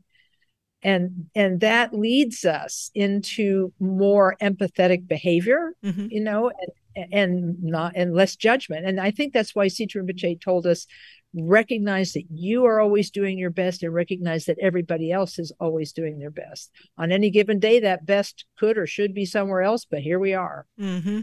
[0.83, 6.07] and and that leads us into more empathetic behavior mm-hmm.
[6.11, 6.51] you know
[6.97, 9.87] and, and not and less judgment and i think that's why C.
[9.87, 10.87] Rinpoche told us
[11.35, 15.93] recognize that you are always doing your best and recognize that everybody else is always
[15.93, 19.85] doing their best on any given day that best could or should be somewhere else
[19.85, 21.21] but here we are mm-hmm.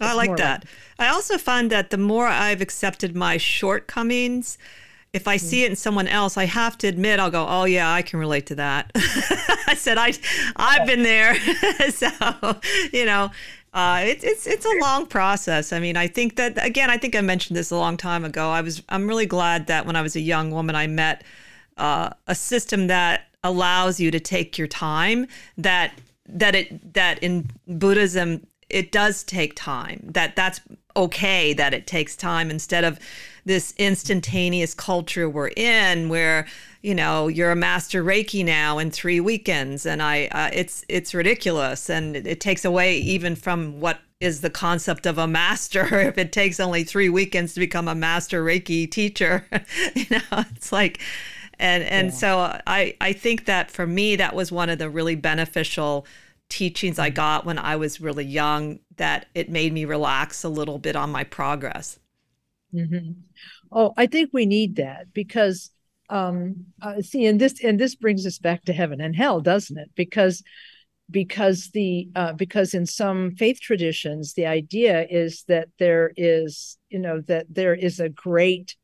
[0.00, 0.64] i like that
[0.98, 4.56] like- i also find that the more i've accepted my shortcomings
[5.12, 5.46] if I mm-hmm.
[5.46, 8.20] see it in someone else, I have to admit I'll go, "Oh yeah, I can
[8.20, 8.90] relate to that."
[9.66, 10.12] I said I
[10.56, 11.34] I've been there.
[11.90, 12.10] so,
[12.92, 13.30] you know,
[13.76, 15.70] uh, it's it's it's a long process.
[15.70, 18.48] I mean, I think that again, I think I mentioned this a long time ago.
[18.48, 21.22] I was I'm really glad that when I was a young woman, I met
[21.76, 25.26] uh, a system that allows you to take your time.
[25.58, 25.92] That
[26.26, 30.00] that it that in Buddhism it does take time.
[30.02, 30.60] That that's
[30.96, 31.52] okay.
[31.52, 32.98] That it takes time instead of
[33.46, 36.46] this instantaneous culture we're in where
[36.82, 41.14] you know you're a master reiki now in three weekends and i uh, it's it's
[41.14, 46.00] ridiculous and it, it takes away even from what is the concept of a master
[46.00, 49.46] if it takes only three weekends to become a master reiki teacher
[49.94, 51.00] you know it's like
[51.58, 52.12] and and yeah.
[52.12, 56.04] so i i think that for me that was one of the really beneficial
[56.48, 60.78] teachings i got when i was really young that it made me relax a little
[60.78, 61.98] bit on my progress
[62.74, 63.12] Mm-hmm.
[63.72, 65.70] Oh, I think we need that because
[66.08, 69.76] um uh, see and this and this brings us back to heaven and hell doesn't
[69.76, 70.40] it because
[71.10, 76.98] because the uh, because in some faith traditions the idea is that there is you
[77.00, 78.76] know that there is a great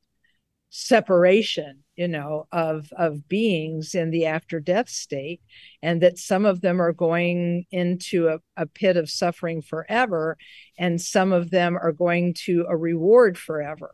[0.74, 5.42] separation you know of of beings in the after death state
[5.82, 10.38] and that some of them are going into a, a pit of suffering forever
[10.78, 13.90] and some of them are going to a reward forever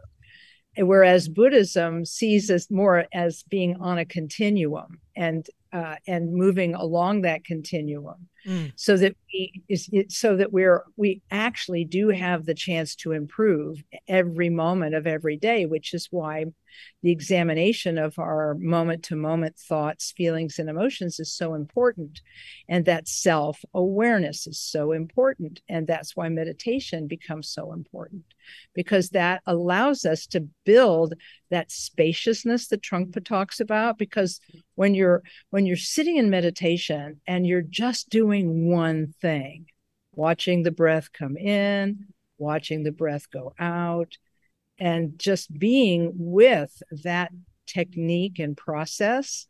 [0.77, 7.23] whereas buddhism sees us more as being on a continuum and uh, and moving along
[7.23, 8.73] that continuum mm.
[8.77, 13.83] so that we is so that we're we actually do have the chance to improve
[14.07, 16.47] every moment of every day which is why
[17.03, 22.21] the examination of our moment to moment thoughts feelings and emotions is so important.
[22.69, 25.61] And that self awareness is so important.
[25.69, 28.25] And that's why meditation becomes so important
[28.75, 31.15] because that allows us to build
[31.51, 33.99] that spaciousness that Trungpa talks about.
[33.99, 34.41] Because
[34.75, 39.67] when you're when you're sitting in meditation and you're just doing one thing
[40.15, 42.07] watching the breath come in
[42.39, 44.17] watching the breath go out
[44.79, 47.31] and just being with that
[47.67, 49.47] technique and process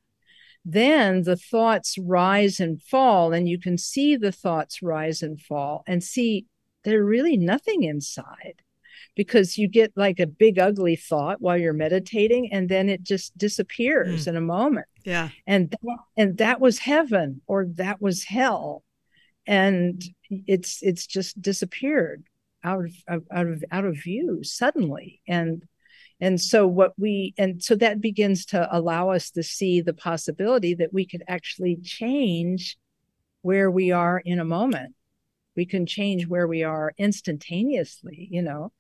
[0.65, 5.83] then the thoughts rise and fall and you can see the thoughts rise and fall
[5.87, 6.47] and see
[6.85, 8.63] they're really nothing inside
[9.15, 13.37] because you get like a big ugly thought while you're meditating and then it just
[13.37, 14.29] disappears mm.
[14.29, 14.87] in a moment.
[15.05, 15.31] Yeah.
[15.47, 15.75] And
[16.17, 18.85] and that was heaven or that was hell
[19.47, 22.25] and it's it's just disappeared
[22.69, 25.21] out of out of out of view suddenly.
[25.27, 25.65] And
[26.21, 30.75] and so what we and so that begins to allow us to see the possibility
[30.75, 32.77] that we could actually change
[33.43, 34.95] where we are in a moment.
[35.57, 38.73] We can change where we are instantaneously you know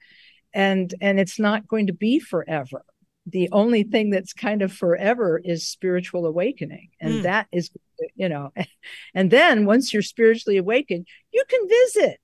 [0.52, 2.84] and and it's not going to be forever.
[3.26, 7.22] The only thing that's kind of forever is spiritual awakening and mm.
[7.22, 7.70] that is
[8.14, 8.52] you know
[9.14, 12.20] and then once you're spiritually awakened you can visit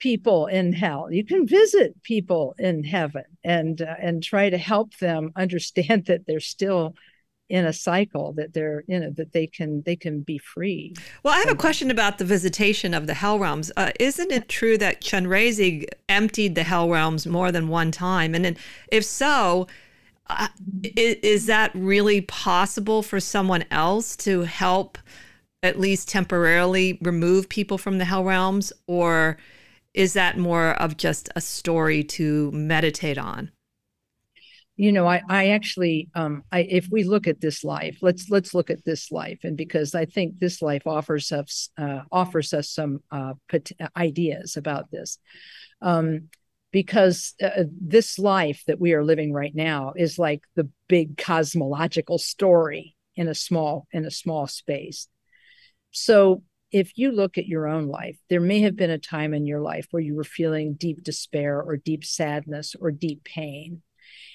[0.00, 1.08] people in hell.
[1.10, 6.26] You can visit people in heaven and uh, and try to help them understand that
[6.26, 6.94] they're still
[7.48, 10.94] in a cycle that they're you know that they can they can be free
[11.24, 13.72] well i have a question about the visitation of the hell realms.
[13.76, 18.34] Uh, isn't it true that chenrezig emptied the hell realms more than one time?
[18.34, 18.56] And then
[18.92, 19.66] if so
[20.28, 20.48] uh,
[20.82, 24.96] is, is that really possible for someone else to help
[25.62, 28.72] at least temporarily remove people from the hell realms?
[28.86, 29.36] Or
[29.94, 33.50] is that more of just a story to meditate on?
[34.76, 38.54] You know i i actually um i if we look at this life let's let's
[38.54, 39.40] look at this life.
[39.42, 43.34] And because i think this life offers us uh, offers us some uh,
[43.94, 45.18] ideas about this.
[45.82, 46.30] Um
[46.72, 52.16] because uh, this life that we are living right now is like the big cosmological
[52.16, 55.08] story in a small in a small space.
[55.90, 56.42] So
[56.72, 59.60] if you look at your own life there may have been a time in your
[59.60, 63.82] life where you were feeling deep despair or deep sadness or deep pain.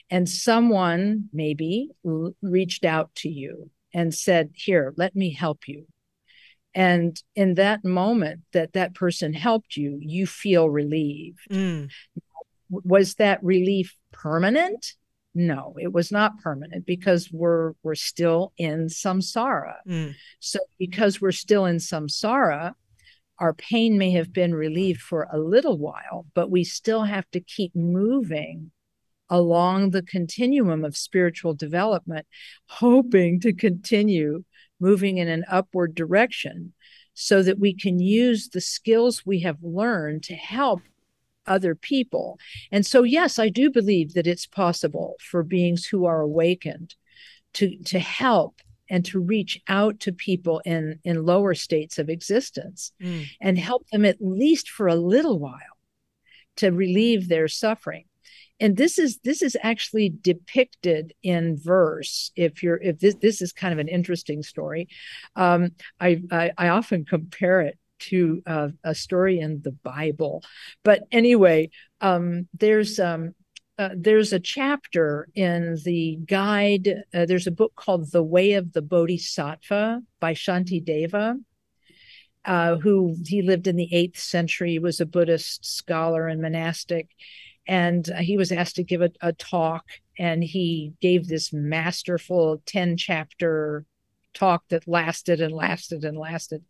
[0.09, 5.87] And someone maybe l- reached out to you and said here let me help you.
[6.73, 11.47] And in that moment that that person helped you you feel relieved.
[11.49, 11.89] Mm.
[12.69, 14.93] was that relief permanent
[15.35, 20.13] no it was not permanent because we're we're still in samsara mm.
[20.39, 22.73] so because we're still in samsara
[23.37, 27.39] our pain may have been relieved for a little while but we still have to
[27.39, 28.71] keep moving
[29.29, 32.25] along the continuum of spiritual development,
[32.67, 34.43] hoping to continue
[34.79, 36.73] moving in an upward direction
[37.13, 40.81] so that we can use the skills we have learned to help
[41.47, 42.39] other people.
[42.71, 46.95] And so, yes, I do believe that it's possible for beings who are awakened
[47.53, 52.91] to, to help and to reach out to people in, in lower states of existence
[53.01, 53.25] mm.
[53.41, 55.59] and help them at least for a little while
[56.57, 58.05] to relieve their suffering
[58.59, 63.51] and this is this is actually depicted in verse if you're if this this is
[63.51, 64.87] kind of an interesting story
[65.35, 70.43] um, I, I, I often compare it to uh, a story in the bible.
[70.83, 71.69] But anyway
[72.01, 73.33] um, there's um,
[73.77, 78.73] uh, there's a chapter in the guide uh, there's a book called the way of
[78.73, 81.35] the bodhisattva by shantideva
[82.45, 87.09] uh, who he lived in the eighth century he was a buddhist scholar and monastic
[87.67, 89.85] and he was asked to give a, a talk
[90.17, 93.85] and he gave this masterful 10 chapter
[94.33, 96.63] talk that lasted and lasted and lasted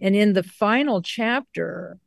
[0.00, 1.98] and in the final chapter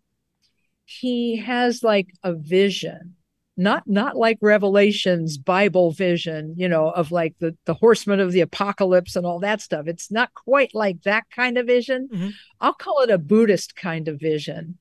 [0.86, 3.15] he has like a vision
[3.57, 8.41] not not like revelations bible vision you know of like the the horsemen of the
[8.41, 9.88] apocalypse and all that stuff.
[9.88, 12.09] It's not quite like that kind of vision.
[12.11, 12.29] Mm-hmm.
[12.59, 14.77] i'll call it a buddhist kind of vision.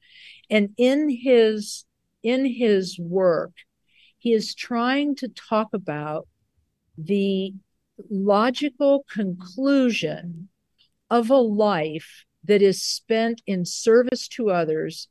[0.51, 1.85] And in his
[2.23, 3.53] in his work,
[4.19, 6.27] he is trying to talk about
[6.99, 7.53] the
[8.11, 10.49] logical conclusion
[11.11, 15.09] of a life that is spent in service to others,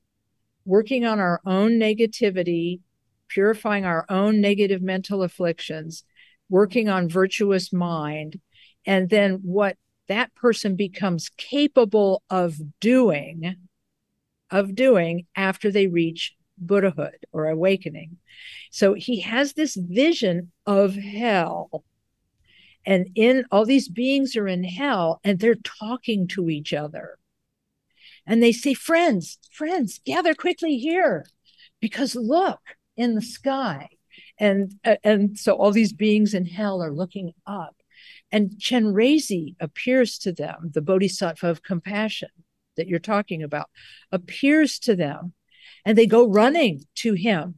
[0.66, 2.82] working on our own negativity,
[3.28, 6.04] purifying our own negative mental afflictions,
[6.50, 8.40] working on virtuous mind,
[8.86, 9.78] and then what
[10.08, 13.56] that person becomes capable of doing
[14.54, 18.18] of doing after they reach Buddhahood or awakening.
[18.70, 21.84] So he has this vision of hell.
[22.86, 27.18] And in all these beings are in hell and they're talking to each other.
[28.26, 31.26] And they say, Friends, friends, gather quickly here
[31.82, 32.62] because look
[32.96, 33.90] in the sky.
[34.40, 37.76] And, uh, and so all these beings in hell are looking up.
[38.32, 42.30] And Chenrezig appears to them, the bodhisattva of compassion
[42.78, 43.70] that you're talking about,
[44.12, 45.34] appears to them
[45.86, 47.56] and they go running to him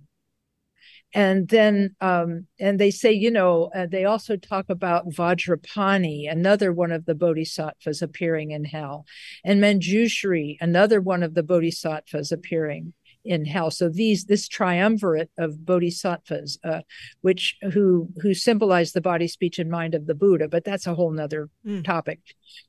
[1.16, 6.72] and then um, and they say you know uh, they also talk about vajrapani another
[6.72, 9.06] one of the bodhisattvas appearing in hell
[9.44, 12.94] and manjushri another one of the bodhisattvas appearing
[13.26, 13.72] in hell.
[13.72, 16.82] So these this triumvirate of bodhisattvas, uh,
[17.22, 20.94] which who who symbolize the body, speech, and mind of the Buddha, but that's a
[20.94, 21.84] whole nother mm.
[21.84, 22.20] topic.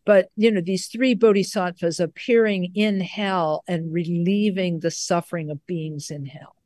[0.05, 6.11] But you know, these three bodhisattvas appearing in hell and relieving the suffering of beings
[6.11, 6.57] in hell.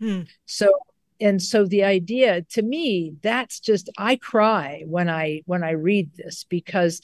[0.00, 0.28] Mm.
[0.46, 0.72] So
[1.20, 6.10] and so the idea to me that's just i cry when i when i read
[6.16, 7.00] this because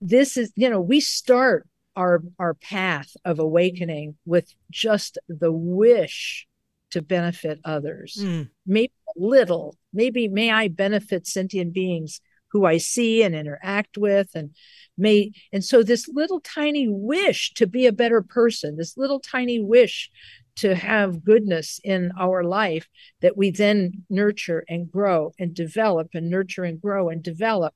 [0.00, 1.66] this is you know we start
[1.96, 6.46] our our path of awakening with just the wish
[6.90, 8.48] to benefit others Mm.
[8.66, 12.20] maybe a little maybe may i benefit sentient beings
[12.52, 14.50] who i see and interact with and
[14.98, 19.58] may and so this little tiny wish to be a better person this little tiny
[19.58, 20.10] wish
[20.56, 22.88] to have goodness in our life
[23.20, 27.74] that we then nurture and grow and develop and nurture and grow and develop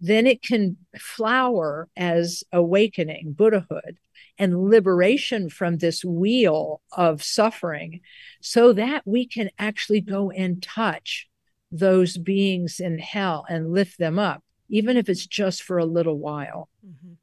[0.00, 3.98] then it can flower as awakening buddhahood
[4.38, 8.00] and liberation from this wheel of suffering
[8.40, 11.28] so that we can actually go and touch
[11.70, 16.18] those beings in hell and lift them up even if it's just for a little
[16.18, 17.16] while Mhm.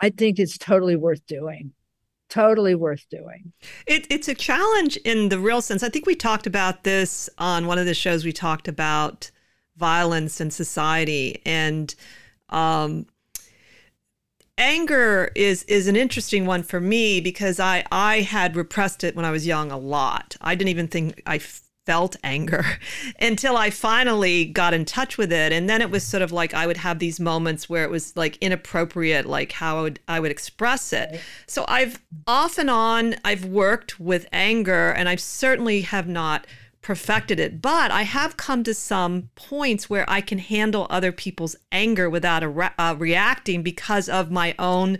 [0.00, 1.72] i think it's totally worth doing
[2.34, 3.52] totally worth doing
[3.86, 5.82] It, it's a challenge in the real sense.
[5.82, 8.24] I think we talked about this on one of the shows.
[8.24, 9.30] We talked about
[9.76, 11.94] violence in society and
[12.48, 13.06] um,
[14.58, 19.24] anger is is an interesting one for me because I I had repressed it when
[19.24, 20.36] I was young a lot.
[20.40, 21.40] I didn't even think I
[21.86, 22.64] felt anger
[23.20, 26.54] until I finally got in touch with it and then it was sort of like
[26.54, 30.20] I would have these moments where it was like inappropriate like how I would I
[30.20, 31.20] would express it.
[31.46, 36.46] So I've off and on I've worked with anger and I certainly have not
[36.84, 41.56] perfected it, but I have come to some points where I can handle other people's
[41.72, 44.98] anger without a re- uh, reacting because of my own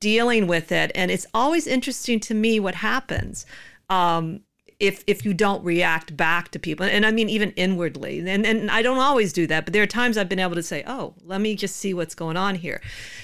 [0.00, 0.90] dealing with it.
[0.94, 3.46] And it's always interesting to me what happens.
[3.88, 4.40] Um,
[4.86, 8.70] if, if you don't react back to people and i mean even inwardly and, and
[8.70, 11.14] i don't always do that but there are times i've been able to say oh
[11.24, 12.80] let me just see what's going on here.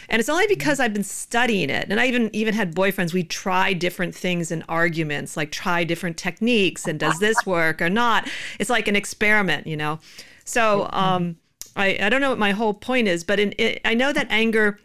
[0.08, 3.22] And it's only because i've been studying it and i even even had boyfriends we
[3.22, 8.28] try different things in arguments like try different techniques and does this work or not?
[8.58, 10.00] It's like an experiment you know?
[10.44, 11.36] So um
[11.76, 14.26] i i don't know what my whole point is but in it, i know that
[14.30, 14.78] anger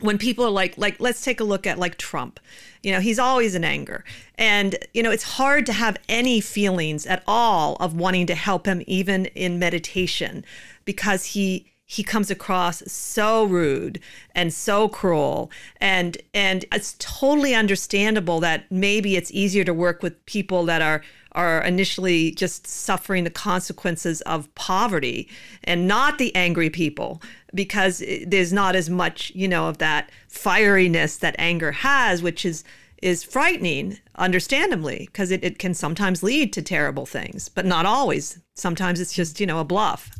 [0.00, 2.40] when people are like like let's take a look at like Trump.
[2.82, 4.04] You know, he's always in anger.
[4.36, 8.66] And you know, it's hard to have any feelings at all of wanting to help
[8.66, 10.44] him even in meditation
[10.84, 14.00] because he he comes across so rude
[14.34, 20.26] and so cruel and and it's totally understandable that maybe it's easier to work with
[20.26, 21.02] people that are
[21.36, 25.28] are initially just suffering the consequences of poverty
[25.62, 27.22] and not the angry people
[27.54, 32.64] because there's not as much you know of that fieriness that anger has which is
[33.02, 38.40] is frightening understandably because it, it can sometimes lead to terrible things but not always
[38.54, 40.10] sometimes it's just you know a bluff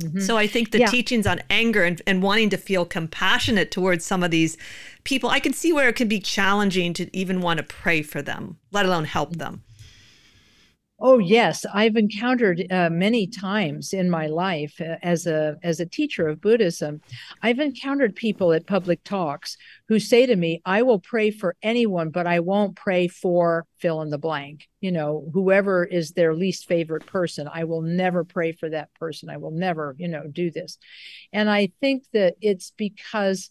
[0.00, 0.20] mm-hmm.
[0.20, 0.86] so I think the Yeah.
[0.86, 4.56] teachings on anger and, and wanting to feel compassionate towards some of these
[5.04, 8.22] people, I can see where it can be challenging to even want to pray for
[8.22, 9.38] them, let alone help mm-hmm.
[9.40, 9.62] them.
[11.02, 15.86] Oh yes, I've encountered uh, many times in my life uh, as a as a
[15.86, 17.00] teacher of Buddhism.
[17.42, 19.56] I've encountered people at public talks
[19.88, 24.02] who say to me, "I will pray for anyone, but I won't pray for fill
[24.02, 24.68] in the blank.
[24.82, 29.30] You know, whoever is their least favorite person, I will never pray for that person.
[29.30, 30.76] I will never, you know, do this."
[31.32, 33.50] And I think that it's because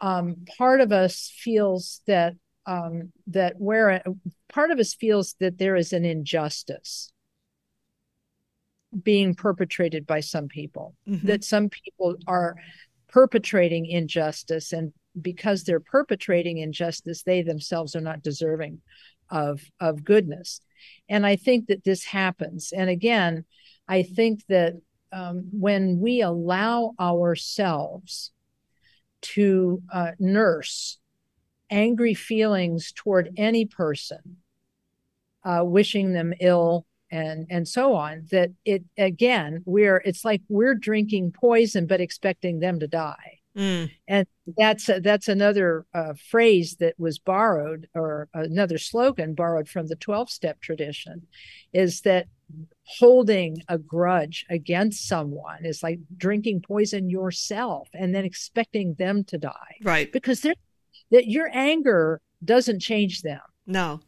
[0.00, 2.34] um, part of us feels that
[2.66, 4.02] um, that where
[4.48, 7.12] part of us feels that there is an injustice
[9.02, 10.94] being perpetrated by some people.
[11.08, 11.22] Mhm.
[11.22, 12.56] that some people are
[13.08, 18.80] perpetrating injustice and because they're perpetrating injustice they themselves are not deserving
[19.30, 20.60] of of goodness.
[21.08, 22.72] And i think that this happens.
[22.72, 23.44] And again
[23.88, 24.74] i think that
[25.12, 28.32] um, when we allow ourselves
[29.20, 30.98] to uh, nurse
[31.74, 34.36] angry feelings toward any person,
[35.44, 38.26] uh, wishing them ill and and so on.
[38.30, 43.40] That it again, we're it's like we're drinking poison but expecting them to die.
[43.56, 49.86] Mm, And that's that's another uh, phrase that was borrowed, or another slogan borrowed from
[49.86, 51.26] the twelve step tradition,
[51.72, 52.26] is that
[52.84, 59.38] holding a grudge against someone is like drinking poison yourself and then expecting them to
[59.38, 60.12] die right.
[60.12, 60.54] because they're
[61.14, 64.00] that your anger doesn't change them No.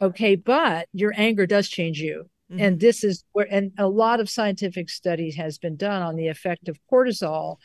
[0.00, 2.60] okay but your anger does change you Mhm.
[2.64, 6.28] and this is where and a lot of scientific studies has been done on the
[6.28, 7.56] effect of cortisol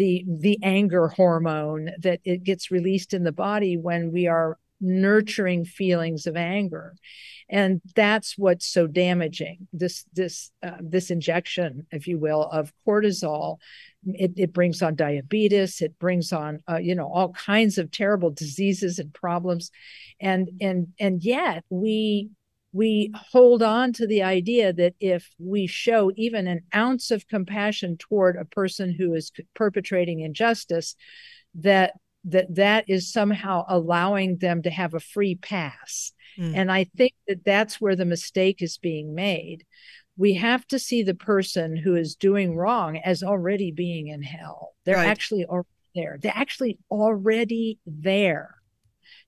[0.00, 5.64] the the anger hormone that it gets released in the body when we are nurturing
[5.64, 6.94] feelings of anger
[7.48, 13.56] and that's what's so damaging this this uh, this injection if you will of cortisol
[14.06, 18.30] it, it brings on diabetes it brings on uh, you know all kinds of terrible
[18.30, 19.70] diseases and problems.
[20.20, 22.30] And and and yet we
[22.72, 27.96] we hold on to the idea that if we show even an ounce of compassion
[27.96, 30.94] toward a person who is perpetrating injustice
[31.54, 31.94] that
[32.24, 36.12] that that is somehow allowing them to have a free pass.
[36.38, 36.54] Mm.
[36.54, 39.64] and i think that that's where the mistake is being made
[40.18, 44.74] we have to see the person who is doing wrong as already being in hell.
[44.84, 45.06] They're right.
[45.06, 46.18] actually already there.
[46.20, 48.56] They're actually already there.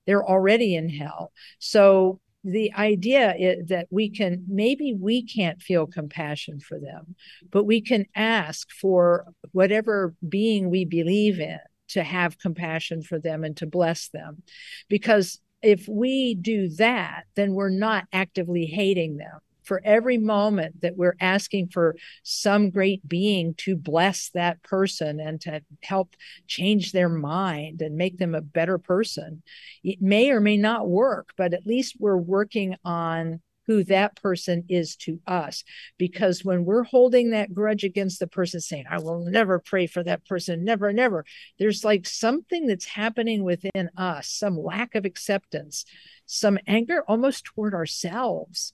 [0.05, 1.31] They're already in hell.
[1.59, 7.15] So the idea is that we can maybe we can't feel compassion for them
[7.51, 13.43] but we can ask for whatever being we believe in to have compassion for them
[13.43, 14.41] and to bless them.
[14.89, 19.39] Because if we do that then we're not actively hating them
[19.71, 25.39] for every moment that we're asking for some great being to bless that person and
[25.39, 26.13] to help
[26.45, 29.41] change their mind and make them a better person,
[29.81, 34.65] it may or may not work, but at least we're working on who that person
[34.67, 35.63] is to us.
[35.97, 40.03] Because when we're holding that grudge against the person, saying, I will never pray for
[40.03, 41.23] that person, never, never,
[41.59, 45.85] there's like something that's happening within us, some lack of acceptance,
[46.25, 48.73] some anger almost toward ourselves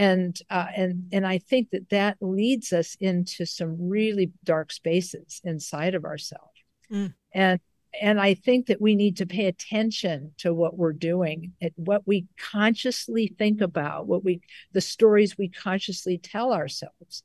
[0.00, 5.42] and uh, and and I think that that leads us into some really dark spaces
[5.44, 6.56] inside of ourselves,
[6.90, 7.12] mm.
[7.34, 7.60] and
[8.00, 12.06] and I think that we need to pay attention to what we're doing, at what
[12.06, 14.40] we consciously think about, what we
[14.72, 17.22] the stories we consciously tell ourselves,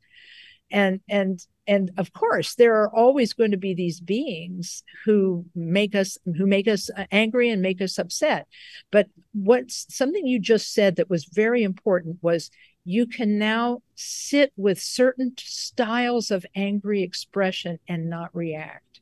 [0.72, 5.96] and and and of course there are always going to be these beings who make
[5.96, 8.48] us who make us uh, angry and make us upset.
[8.92, 12.50] But what's something you just said that was very important was
[12.84, 19.02] you can now sit with certain styles of angry expression and not react.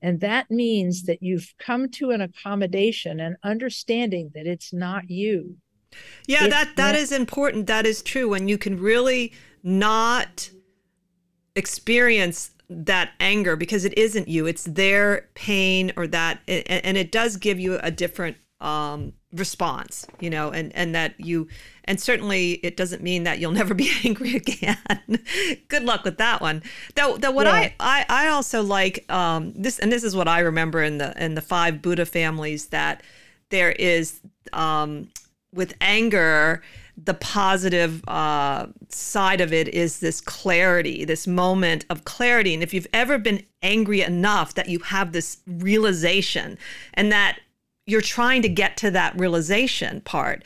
[0.00, 5.56] And that means that you've come to an accommodation and understanding that it's not you.
[6.26, 7.66] Yeah it's that that not- is important.
[7.66, 8.28] That is true.
[8.28, 9.32] When you can really
[9.64, 10.50] not
[11.56, 14.46] experience that anger because it isn't you.
[14.46, 20.30] It's their pain or that and it does give you a different um, response you
[20.30, 21.46] know and and that you
[21.84, 24.78] and certainly it doesn't mean that you'll never be angry again.
[25.68, 26.62] Good luck with that one.
[26.94, 27.52] Though that what yeah.
[27.52, 31.12] I, I i also like um this and this is what i remember in the
[31.22, 33.02] in the five buddha families that
[33.50, 34.20] there is
[34.52, 35.08] um
[35.52, 36.62] with anger
[36.96, 42.54] the positive uh, side of it is this clarity, this moment of clarity.
[42.54, 46.56] And if you've ever been angry enough that you have this realization
[46.94, 47.38] and that
[47.86, 50.42] you're trying to get to that realization part.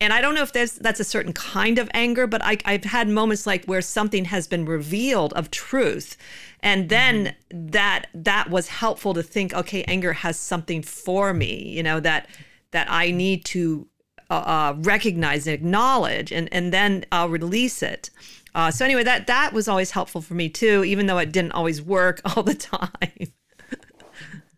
[0.00, 2.84] And I don't know if there's that's a certain kind of anger, but I, I've
[2.84, 6.16] had moments like where something has been revealed of truth,
[6.60, 7.68] and then mm-hmm.
[7.68, 12.28] that that was helpful to think, okay, anger has something for me, you know that
[12.72, 13.86] that I need to
[14.32, 18.08] uh, uh, recognize and acknowledge, and and then I'll release it.
[18.54, 21.52] Uh, so anyway, that that was always helpful for me too, even though it didn't
[21.52, 23.32] always work all the time.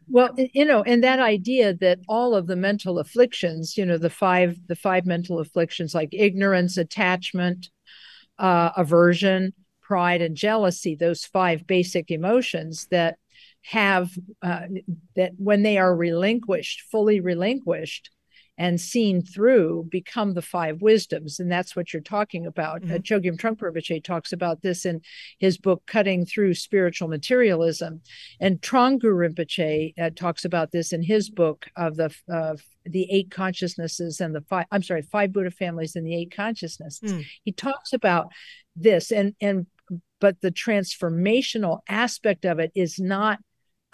[0.09, 4.11] well, you know, and that idea that all of the mental afflictions, you know, the
[4.11, 7.69] five the five mental afflictions like ignorance, attachment,
[8.39, 13.19] uh, aversion, pride, and jealousy, those five basic emotions that
[13.63, 14.11] have
[14.41, 14.67] uh,
[15.17, 18.11] that when they are relinquished, fully relinquished,
[18.57, 21.41] and seen through become the five wisdoms.
[21.41, 22.83] And that's what you're talking about.
[22.83, 22.95] Mm-hmm.
[22.95, 25.01] Uh, Chogyam Trungpa Rinpoche talks about this in
[25.39, 28.01] his book, Cutting Through Spiritual Materialism.
[28.41, 32.55] And Trungpa Rinpoche uh, talks about this in his book of the uh,
[32.87, 37.13] the eight consciousnesses and the five, I'm sorry, five Buddha families and the eight consciousnesses.
[37.13, 37.25] Mm.
[37.43, 38.31] He talks about
[38.77, 39.67] this and, and,
[40.21, 43.39] but the transformational aspect of it is not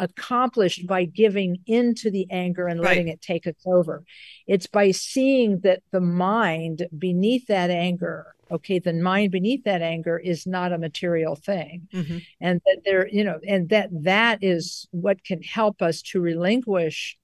[0.00, 3.14] accomplished by giving into the anger and letting right.
[3.14, 4.02] it take us over.
[4.46, 10.18] It's by seeing that the mind beneath that anger, okay, the mind beneath that anger
[10.18, 11.86] is not a material thing.
[11.92, 12.18] Mm-hmm.
[12.40, 17.16] And that there, you know, and that that is what can help us to relinquish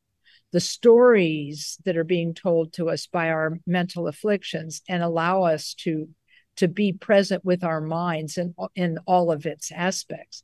[0.53, 5.74] the stories that are being told to us by our mental afflictions and allow us
[5.74, 6.09] to
[6.57, 10.42] to be present with our minds in, in all of its aspects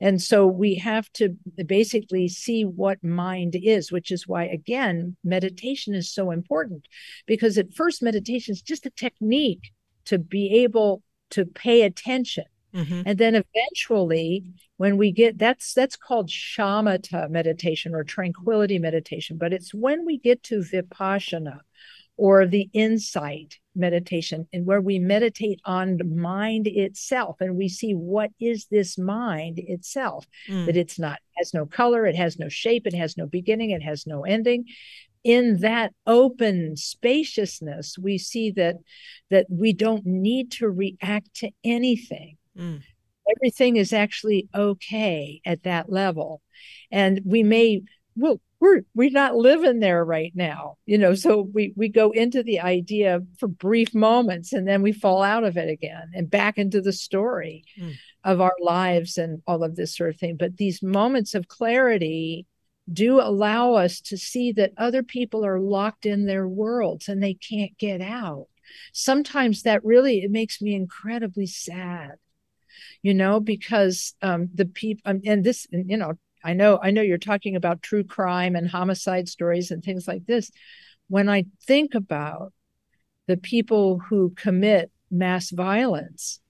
[0.00, 1.36] and so we have to
[1.66, 6.86] basically see what mind is, which is why, again, meditation is so important
[7.26, 9.72] because at first, meditation is just a technique
[10.06, 12.44] to be able to pay attention.
[12.74, 13.02] Mm-hmm.
[13.06, 14.44] And then eventually,
[14.76, 20.18] when we get that's that's called shamatha meditation or tranquility meditation, but it's when we
[20.18, 21.60] get to vipassana
[22.18, 27.92] or the insight meditation and where we meditate on the mind itself and we see
[27.92, 30.66] what is this mind itself mm.
[30.66, 33.82] that it's not has no color it has no shape it has no beginning it
[33.82, 34.64] has no ending
[35.22, 38.76] in that open spaciousness we see that
[39.30, 42.82] that we don't need to react to anything mm.
[43.36, 46.42] everything is actually okay at that level
[46.90, 47.80] and we may
[48.18, 52.42] well we're we're not living there right now you know so we we go into
[52.42, 56.58] the idea for brief moments and then we fall out of it again and back
[56.58, 57.94] into the story mm.
[58.24, 62.46] of our lives and all of this sort of thing but these moments of clarity
[62.92, 67.34] do allow us to see that other people are locked in their worlds and they
[67.34, 68.46] can't get out
[68.92, 72.16] sometimes that really it makes me incredibly sad
[73.02, 76.14] you know because um the people um, and this and, you know
[76.44, 80.24] i know i know you're talking about true crime and homicide stories and things like
[80.26, 80.50] this
[81.08, 82.52] when i think about
[83.26, 86.40] the people who commit mass violence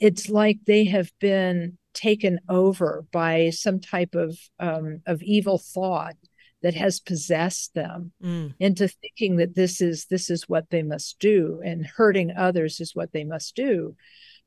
[0.00, 6.14] it's like they have been taken over by some type of um, of evil thought
[6.62, 8.52] that has possessed them mm.
[8.58, 12.94] into thinking that this is this is what they must do and hurting others is
[12.94, 13.96] what they must do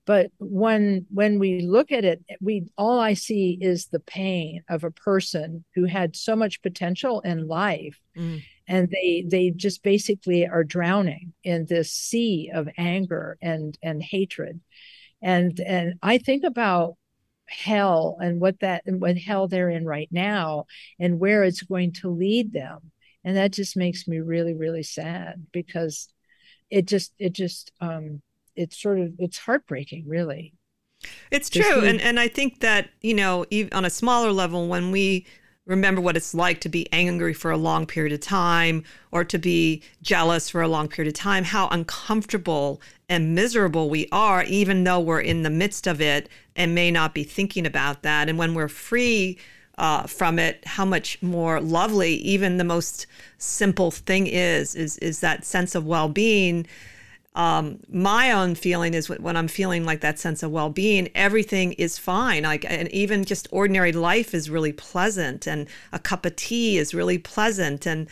[0.06, 4.84] but when when we look at it we all i see is the pain of
[4.84, 8.42] a person who had so much potential in life mm.
[8.68, 14.60] and they they just basically are drowning in this sea of anger and and hatred
[15.22, 16.96] and and i think about
[17.48, 20.66] hell and what that and what hell they're in right now
[21.00, 22.92] and where it's going to lead them
[23.24, 26.08] and that just makes me really really sad because
[26.70, 28.22] it just it just um
[28.56, 30.54] it's sort of it's heartbreaking really
[31.32, 34.92] it's true and and i think that you know even on a smaller level when
[34.92, 35.26] we
[35.66, 39.38] remember what it's like to be angry for a long period of time or to
[39.38, 44.84] be jealous for a long period of time, how uncomfortable and miserable we are, even
[44.84, 48.28] though we're in the midst of it and may not be thinking about that.
[48.28, 49.38] And when we're free
[49.78, 53.06] uh, from it, how much more lovely even the most
[53.38, 56.66] simple thing is, is, is that sense of well being
[57.34, 61.98] um, my own feeling is when I'm feeling like that sense of well-being, everything is
[61.98, 62.44] fine.
[62.44, 66.94] Like, and even just ordinary life is really pleasant, and a cup of tea is
[66.94, 68.10] really pleasant, and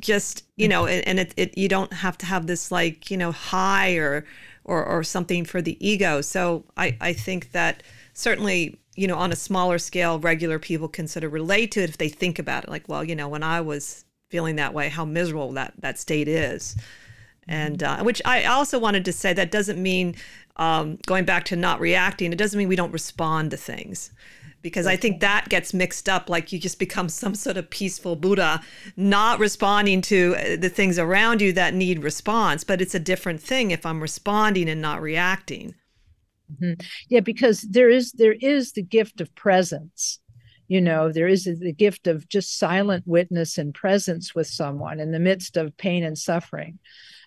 [0.00, 3.16] just you know, and, and it, it you don't have to have this like you
[3.16, 4.24] know high or
[4.64, 6.22] or or something for the ego.
[6.22, 7.82] So I I think that
[8.14, 11.90] certainly you know on a smaller scale, regular people can sort of relate to it
[11.90, 12.70] if they think about it.
[12.70, 16.28] Like, well, you know, when I was feeling that way, how miserable that that state
[16.28, 16.74] is
[17.48, 20.14] and uh, which I also wanted to say that doesn't mean
[20.56, 22.32] um, going back to not reacting.
[22.32, 24.10] It doesn't mean we don't respond to things,
[24.62, 26.28] because I think that gets mixed up.
[26.28, 28.60] Like you just become some sort of peaceful Buddha,
[28.96, 32.64] not responding to uh, the things around you that need response.
[32.64, 35.74] But it's a different thing if I'm responding and not reacting.
[36.52, 36.80] Mm-hmm.
[37.08, 40.20] Yeah, because there is there is the gift of presence
[40.68, 45.10] you know there is the gift of just silent witness and presence with someone in
[45.10, 46.78] the midst of pain and suffering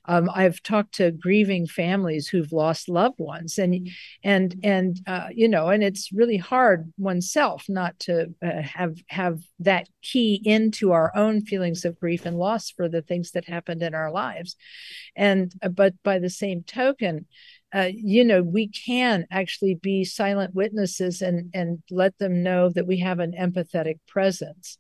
[0.06, 3.89] um, I've talked to grieving families who've lost loved ones, and
[4.24, 9.39] and and uh, you know, and it's really hard oneself not to uh, have have
[9.60, 13.84] that key into our own feelings of grief and loss for the things that happened
[13.84, 14.56] in our lives,
[15.16, 17.26] and uh, but by the same token.
[17.74, 22.86] Uh, you know we can actually be silent witnesses and and let them know that
[22.86, 24.78] we have an empathetic presence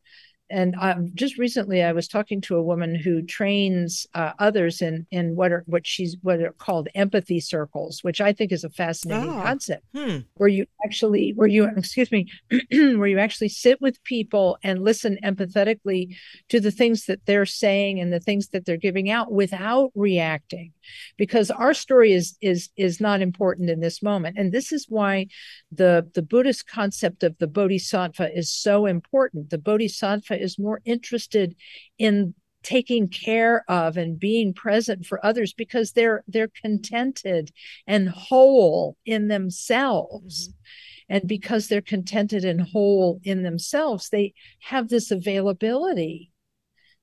[0.51, 5.07] and um, just recently I was talking to a woman who trains uh, others in
[5.11, 8.69] in what are what she's what are called empathy circles, which I think is a
[8.69, 10.17] fascinating oh, concept, hmm.
[10.35, 12.27] where you actually where you excuse me,
[12.71, 16.15] where you actually sit with people and listen empathetically
[16.49, 20.73] to the things that they're saying and the things that they're giving out without reacting,
[21.17, 25.27] because our story is is is not important in this moment, and this is why
[25.71, 29.49] the the Buddhist concept of the bodhisattva is so important.
[29.49, 31.55] The bodhisattva is more interested
[31.97, 37.51] in taking care of and being present for others because they're they're contented
[37.87, 41.15] and whole in themselves mm-hmm.
[41.15, 46.30] and because they're contented and whole in themselves they have this availability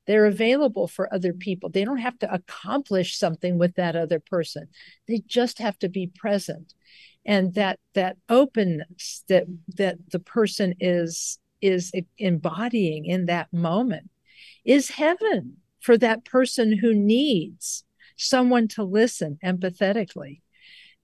[0.09, 1.39] they're available for other mm-hmm.
[1.39, 1.69] people.
[1.69, 4.67] They don't have to accomplish something with that other person.
[5.07, 6.75] They just have to be present.
[7.25, 9.45] And that that openness that
[9.77, 14.09] that the person is is embodying in that moment
[14.65, 17.85] is heaven for that person who needs
[18.17, 20.41] someone to listen empathetically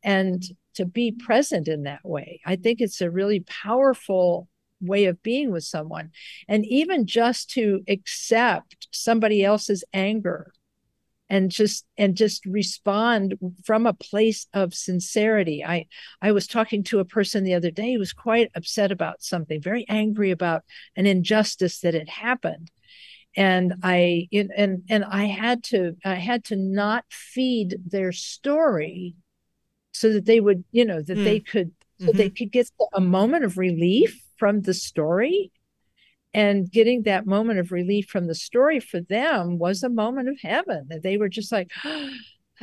[0.03, 0.43] and
[0.75, 2.41] to be present in that way.
[2.47, 4.49] I think it's a really powerful
[4.81, 6.11] way of being with someone.
[6.49, 10.53] And even just to accept somebody else's anger
[11.31, 15.87] and just and just respond from a place of sincerity i
[16.20, 19.61] i was talking to a person the other day who was quite upset about something
[19.61, 20.62] very angry about
[20.97, 22.70] an injustice that had happened
[23.37, 29.16] and i and and i had to i had to not feed their story
[29.93, 31.25] so that they would you know that mm.
[31.25, 32.18] they could so mm-hmm.
[32.18, 35.53] they could get a moment of relief from the story.
[36.32, 40.41] And getting that moment of relief from the story for them was a moment of
[40.43, 41.70] heaven that they were just like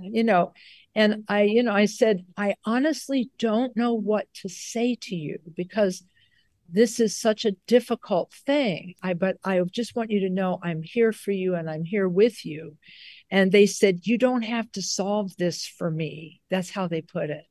[0.00, 0.52] you know.
[0.94, 5.38] And i you know i said i honestly don't know what to say to you
[5.54, 6.02] because
[6.70, 8.94] this is such a difficult thing.
[9.02, 12.08] I but i just want you to know i'm here for you and i'm here
[12.08, 12.76] with you.
[13.30, 16.40] And they said you don't have to solve this for me.
[16.50, 17.47] That's how they put it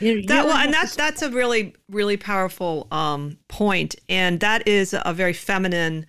[0.00, 4.66] you know, that well, and that's that's a really really powerful um, point, and that
[4.66, 6.06] is a very feminine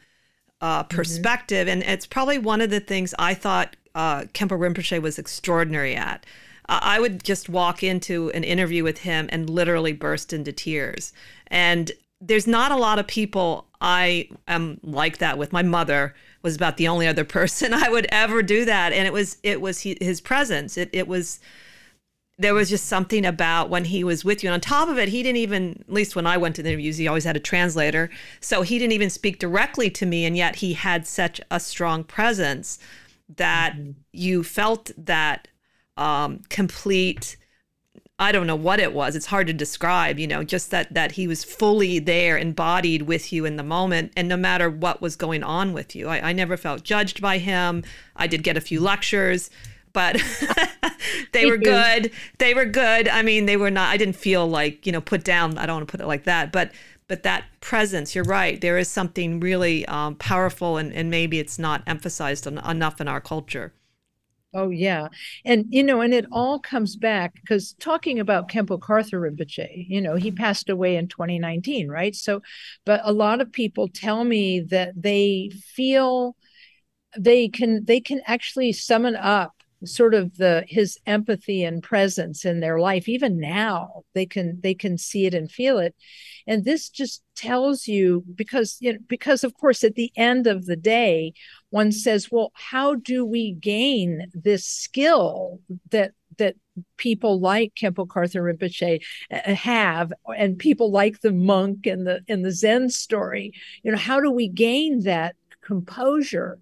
[0.62, 0.96] uh, mm-hmm.
[0.96, 1.82] perspective, mm-hmm.
[1.82, 6.26] and it's probably one of the things I thought uh, Khenpo Rinpoche was extraordinary at.
[6.70, 11.14] Uh, I would just walk into an interview with him and literally burst into tears,
[11.48, 15.52] and there's not a lot of people I am like that with.
[15.52, 19.14] My mother was about the only other person I would ever do that, and it
[19.14, 20.78] was it was he, his presence.
[20.78, 21.40] It it was
[22.38, 24.50] there was just something about when he was with you.
[24.50, 26.70] And on top of it, he didn't even, at least when I went to the
[26.70, 28.10] interviews, he always had a translator.
[28.40, 30.26] So he didn't even speak directly to me.
[30.26, 32.80] And yet he had such a strong presence
[33.38, 33.92] that mm-hmm.
[34.12, 35.48] you felt that
[35.96, 37.38] um, complete.
[38.20, 39.16] I don't know what it was.
[39.16, 43.34] It's hard to describe, you know, just that that he was fully there, embodied with
[43.34, 46.34] you in the moment, and no matter what was going on with you, I, I
[46.34, 47.84] never felt judged by him.
[48.16, 49.50] I did get a few lectures,
[49.94, 50.22] but
[51.32, 52.12] they were good.
[52.40, 53.08] They were good.
[53.08, 53.90] I mean, they were not.
[53.90, 55.58] I didn't feel like you know put down.
[55.58, 56.72] I don't want to put it like that, but
[57.08, 58.16] but that presence.
[58.16, 58.60] You're right.
[58.60, 63.08] There is something really um, powerful, and and maybe it's not emphasized en- enough in
[63.08, 63.74] our culture.
[64.56, 65.08] Oh yeah,
[65.46, 70.00] and you know, and it all comes back because talking about Khenpo Karthar Rinpoche, you
[70.00, 72.16] know, he passed away in 2019, right?
[72.16, 72.42] So,
[72.86, 76.36] but a lot of people tell me that they feel
[77.18, 82.60] they can they can actually summon up sort of the his empathy and presence in
[82.60, 85.96] their life even now they can they can see it and feel it
[86.46, 90.66] and this just tells you because you know, because of course at the end of
[90.66, 91.34] the day
[91.70, 95.60] one says well how do we gain this skill
[95.92, 96.56] that that
[96.98, 102.42] people like Khenpo Karthar Rinpoche uh, have, and people like the monk and the in
[102.42, 103.54] the Zen story.
[103.84, 106.60] You know, how do we gain that composure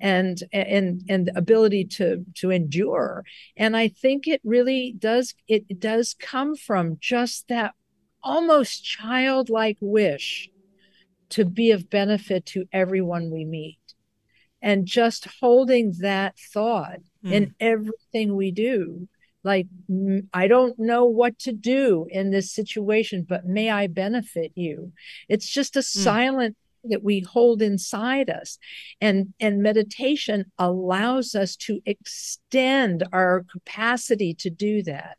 [0.00, 3.24] and and and ability to to endure
[3.56, 7.74] and i think it really does it does come from just that
[8.22, 10.48] almost childlike wish
[11.28, 13.78] to be of benefit to everyone we meet
[14.60, 17.32] and just holding that thought mm.
[17.32, 19.08] in everything we do
[19.44, 19.66] like
[20.32, 24.92] i don't know what to do in this situation but may i benefit you
[25.28, 25.84] it's just a mm.
[25.84, 28.58] silent that we hold inside us.
[29.00, 35.18] And and meditation allows us to extend our capacity to do that.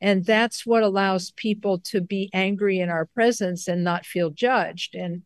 [0.00, 4.94] And that's what allows people to be angry in our presence and not feel judged.
[4.94, 5.22] And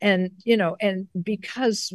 [0.00, 1.92] and you know and because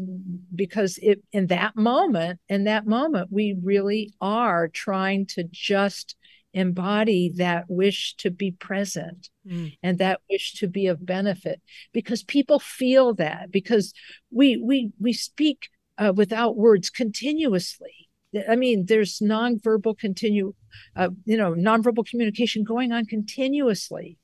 [0.54, 6.16] because it in that moment in that moment we really are trying to just
[6.54, 9.76] embody that wish to be present mm.
[9.82, 11.62] and that wish to be of benefit
[11.94, 13.94] because people feel that because
[14.32, 18.08] we we we speak uh, without words continuously
[18.50, 20.54] i mean there's nonverbal continue
[20.96, 24.18] uh, you know nonverbal communication going on continuously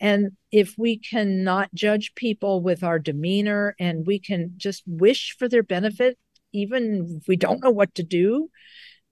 [0.00, 5.48] and if we cannot judge people with our demeanor and we can just wish for
[5.48, 6.18] their benefit
[6.52, 8.48] even if we don't know what to do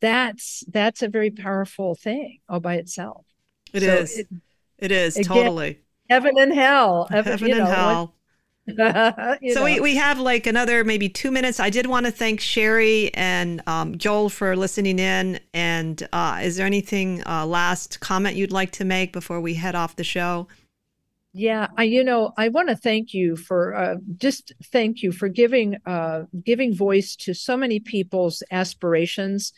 [0.01, 3.25] that's that's a very powerful thing all by itself.
[3.73, 4.19] It so is.
[4.19, 4.29] It,
[4.79, 5.81] it is again, totally.
[6.09, 7.09] Heaven and hell.
[7.11, 8.13] Heaven, heaven and know, hell.
[9.53, 11.61] so we, we have like another maybe two minutes.
[11.61, 15.39] I did want to thank Sherry and um, Joel for listening in.
[15.55, 19.77] And uh, is there anything uh, last comment you'd like to make before we head
[19.77, 20.49] off the show?
[21.33, 25.29] Yeah, I you know I want to thank you for uh, just thank you for
[25.29, 29.53] giving uh, giving voice to so many people's aspirations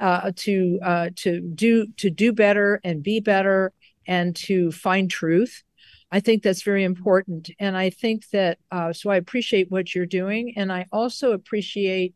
[0.00, 3.72] uh, to uh, to do to do better and be better
[4.06, 5.62] and to find truth.
[6.10, 10.06] I think that's very important, and I think that uh, so I appreciate what you're
[10.06, 12.14] doing, and I also appreciate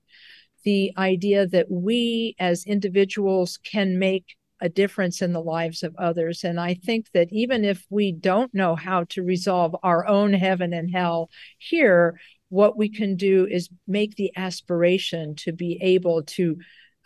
[0.65, 6.45] the idea that we as individuals can make a difference in the lives of others.
[6.45, 10.73] And I think that even if we don't know how to resolve our own heaven
[10.73, 12.19] and hell here,
[12.49, 16.57] what we can do is make the aspiration to be able to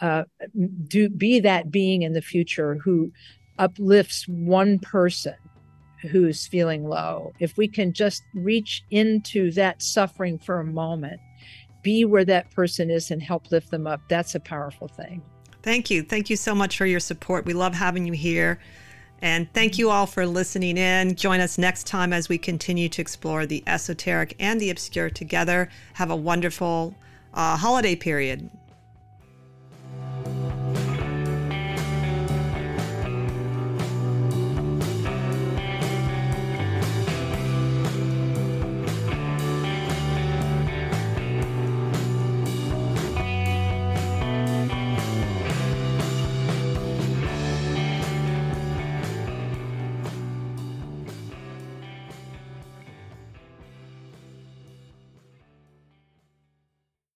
[0.03, 0.25] uh,
[0.89, 3.11] do be that being in the future who
[3.59, 5.35] uplifts one person
[6.11, 11.21] who's feeling low if we can just reach into that suffering for a moment
[11.83, 15.23] be where that person is and help lift them up that's a powerful thing
[15.63, 18.59] thank you thank you so much for your support we love having you here
[19.23, 21.15] And thank you all for listening in.
[21.15, 25.69] Join us next time as we continue to explore the esoteric and the obscure together.
[25.95, 26.97] Have a wonderful
[27.33, 28.51] uh, holiday period
[30.25, 30.82] you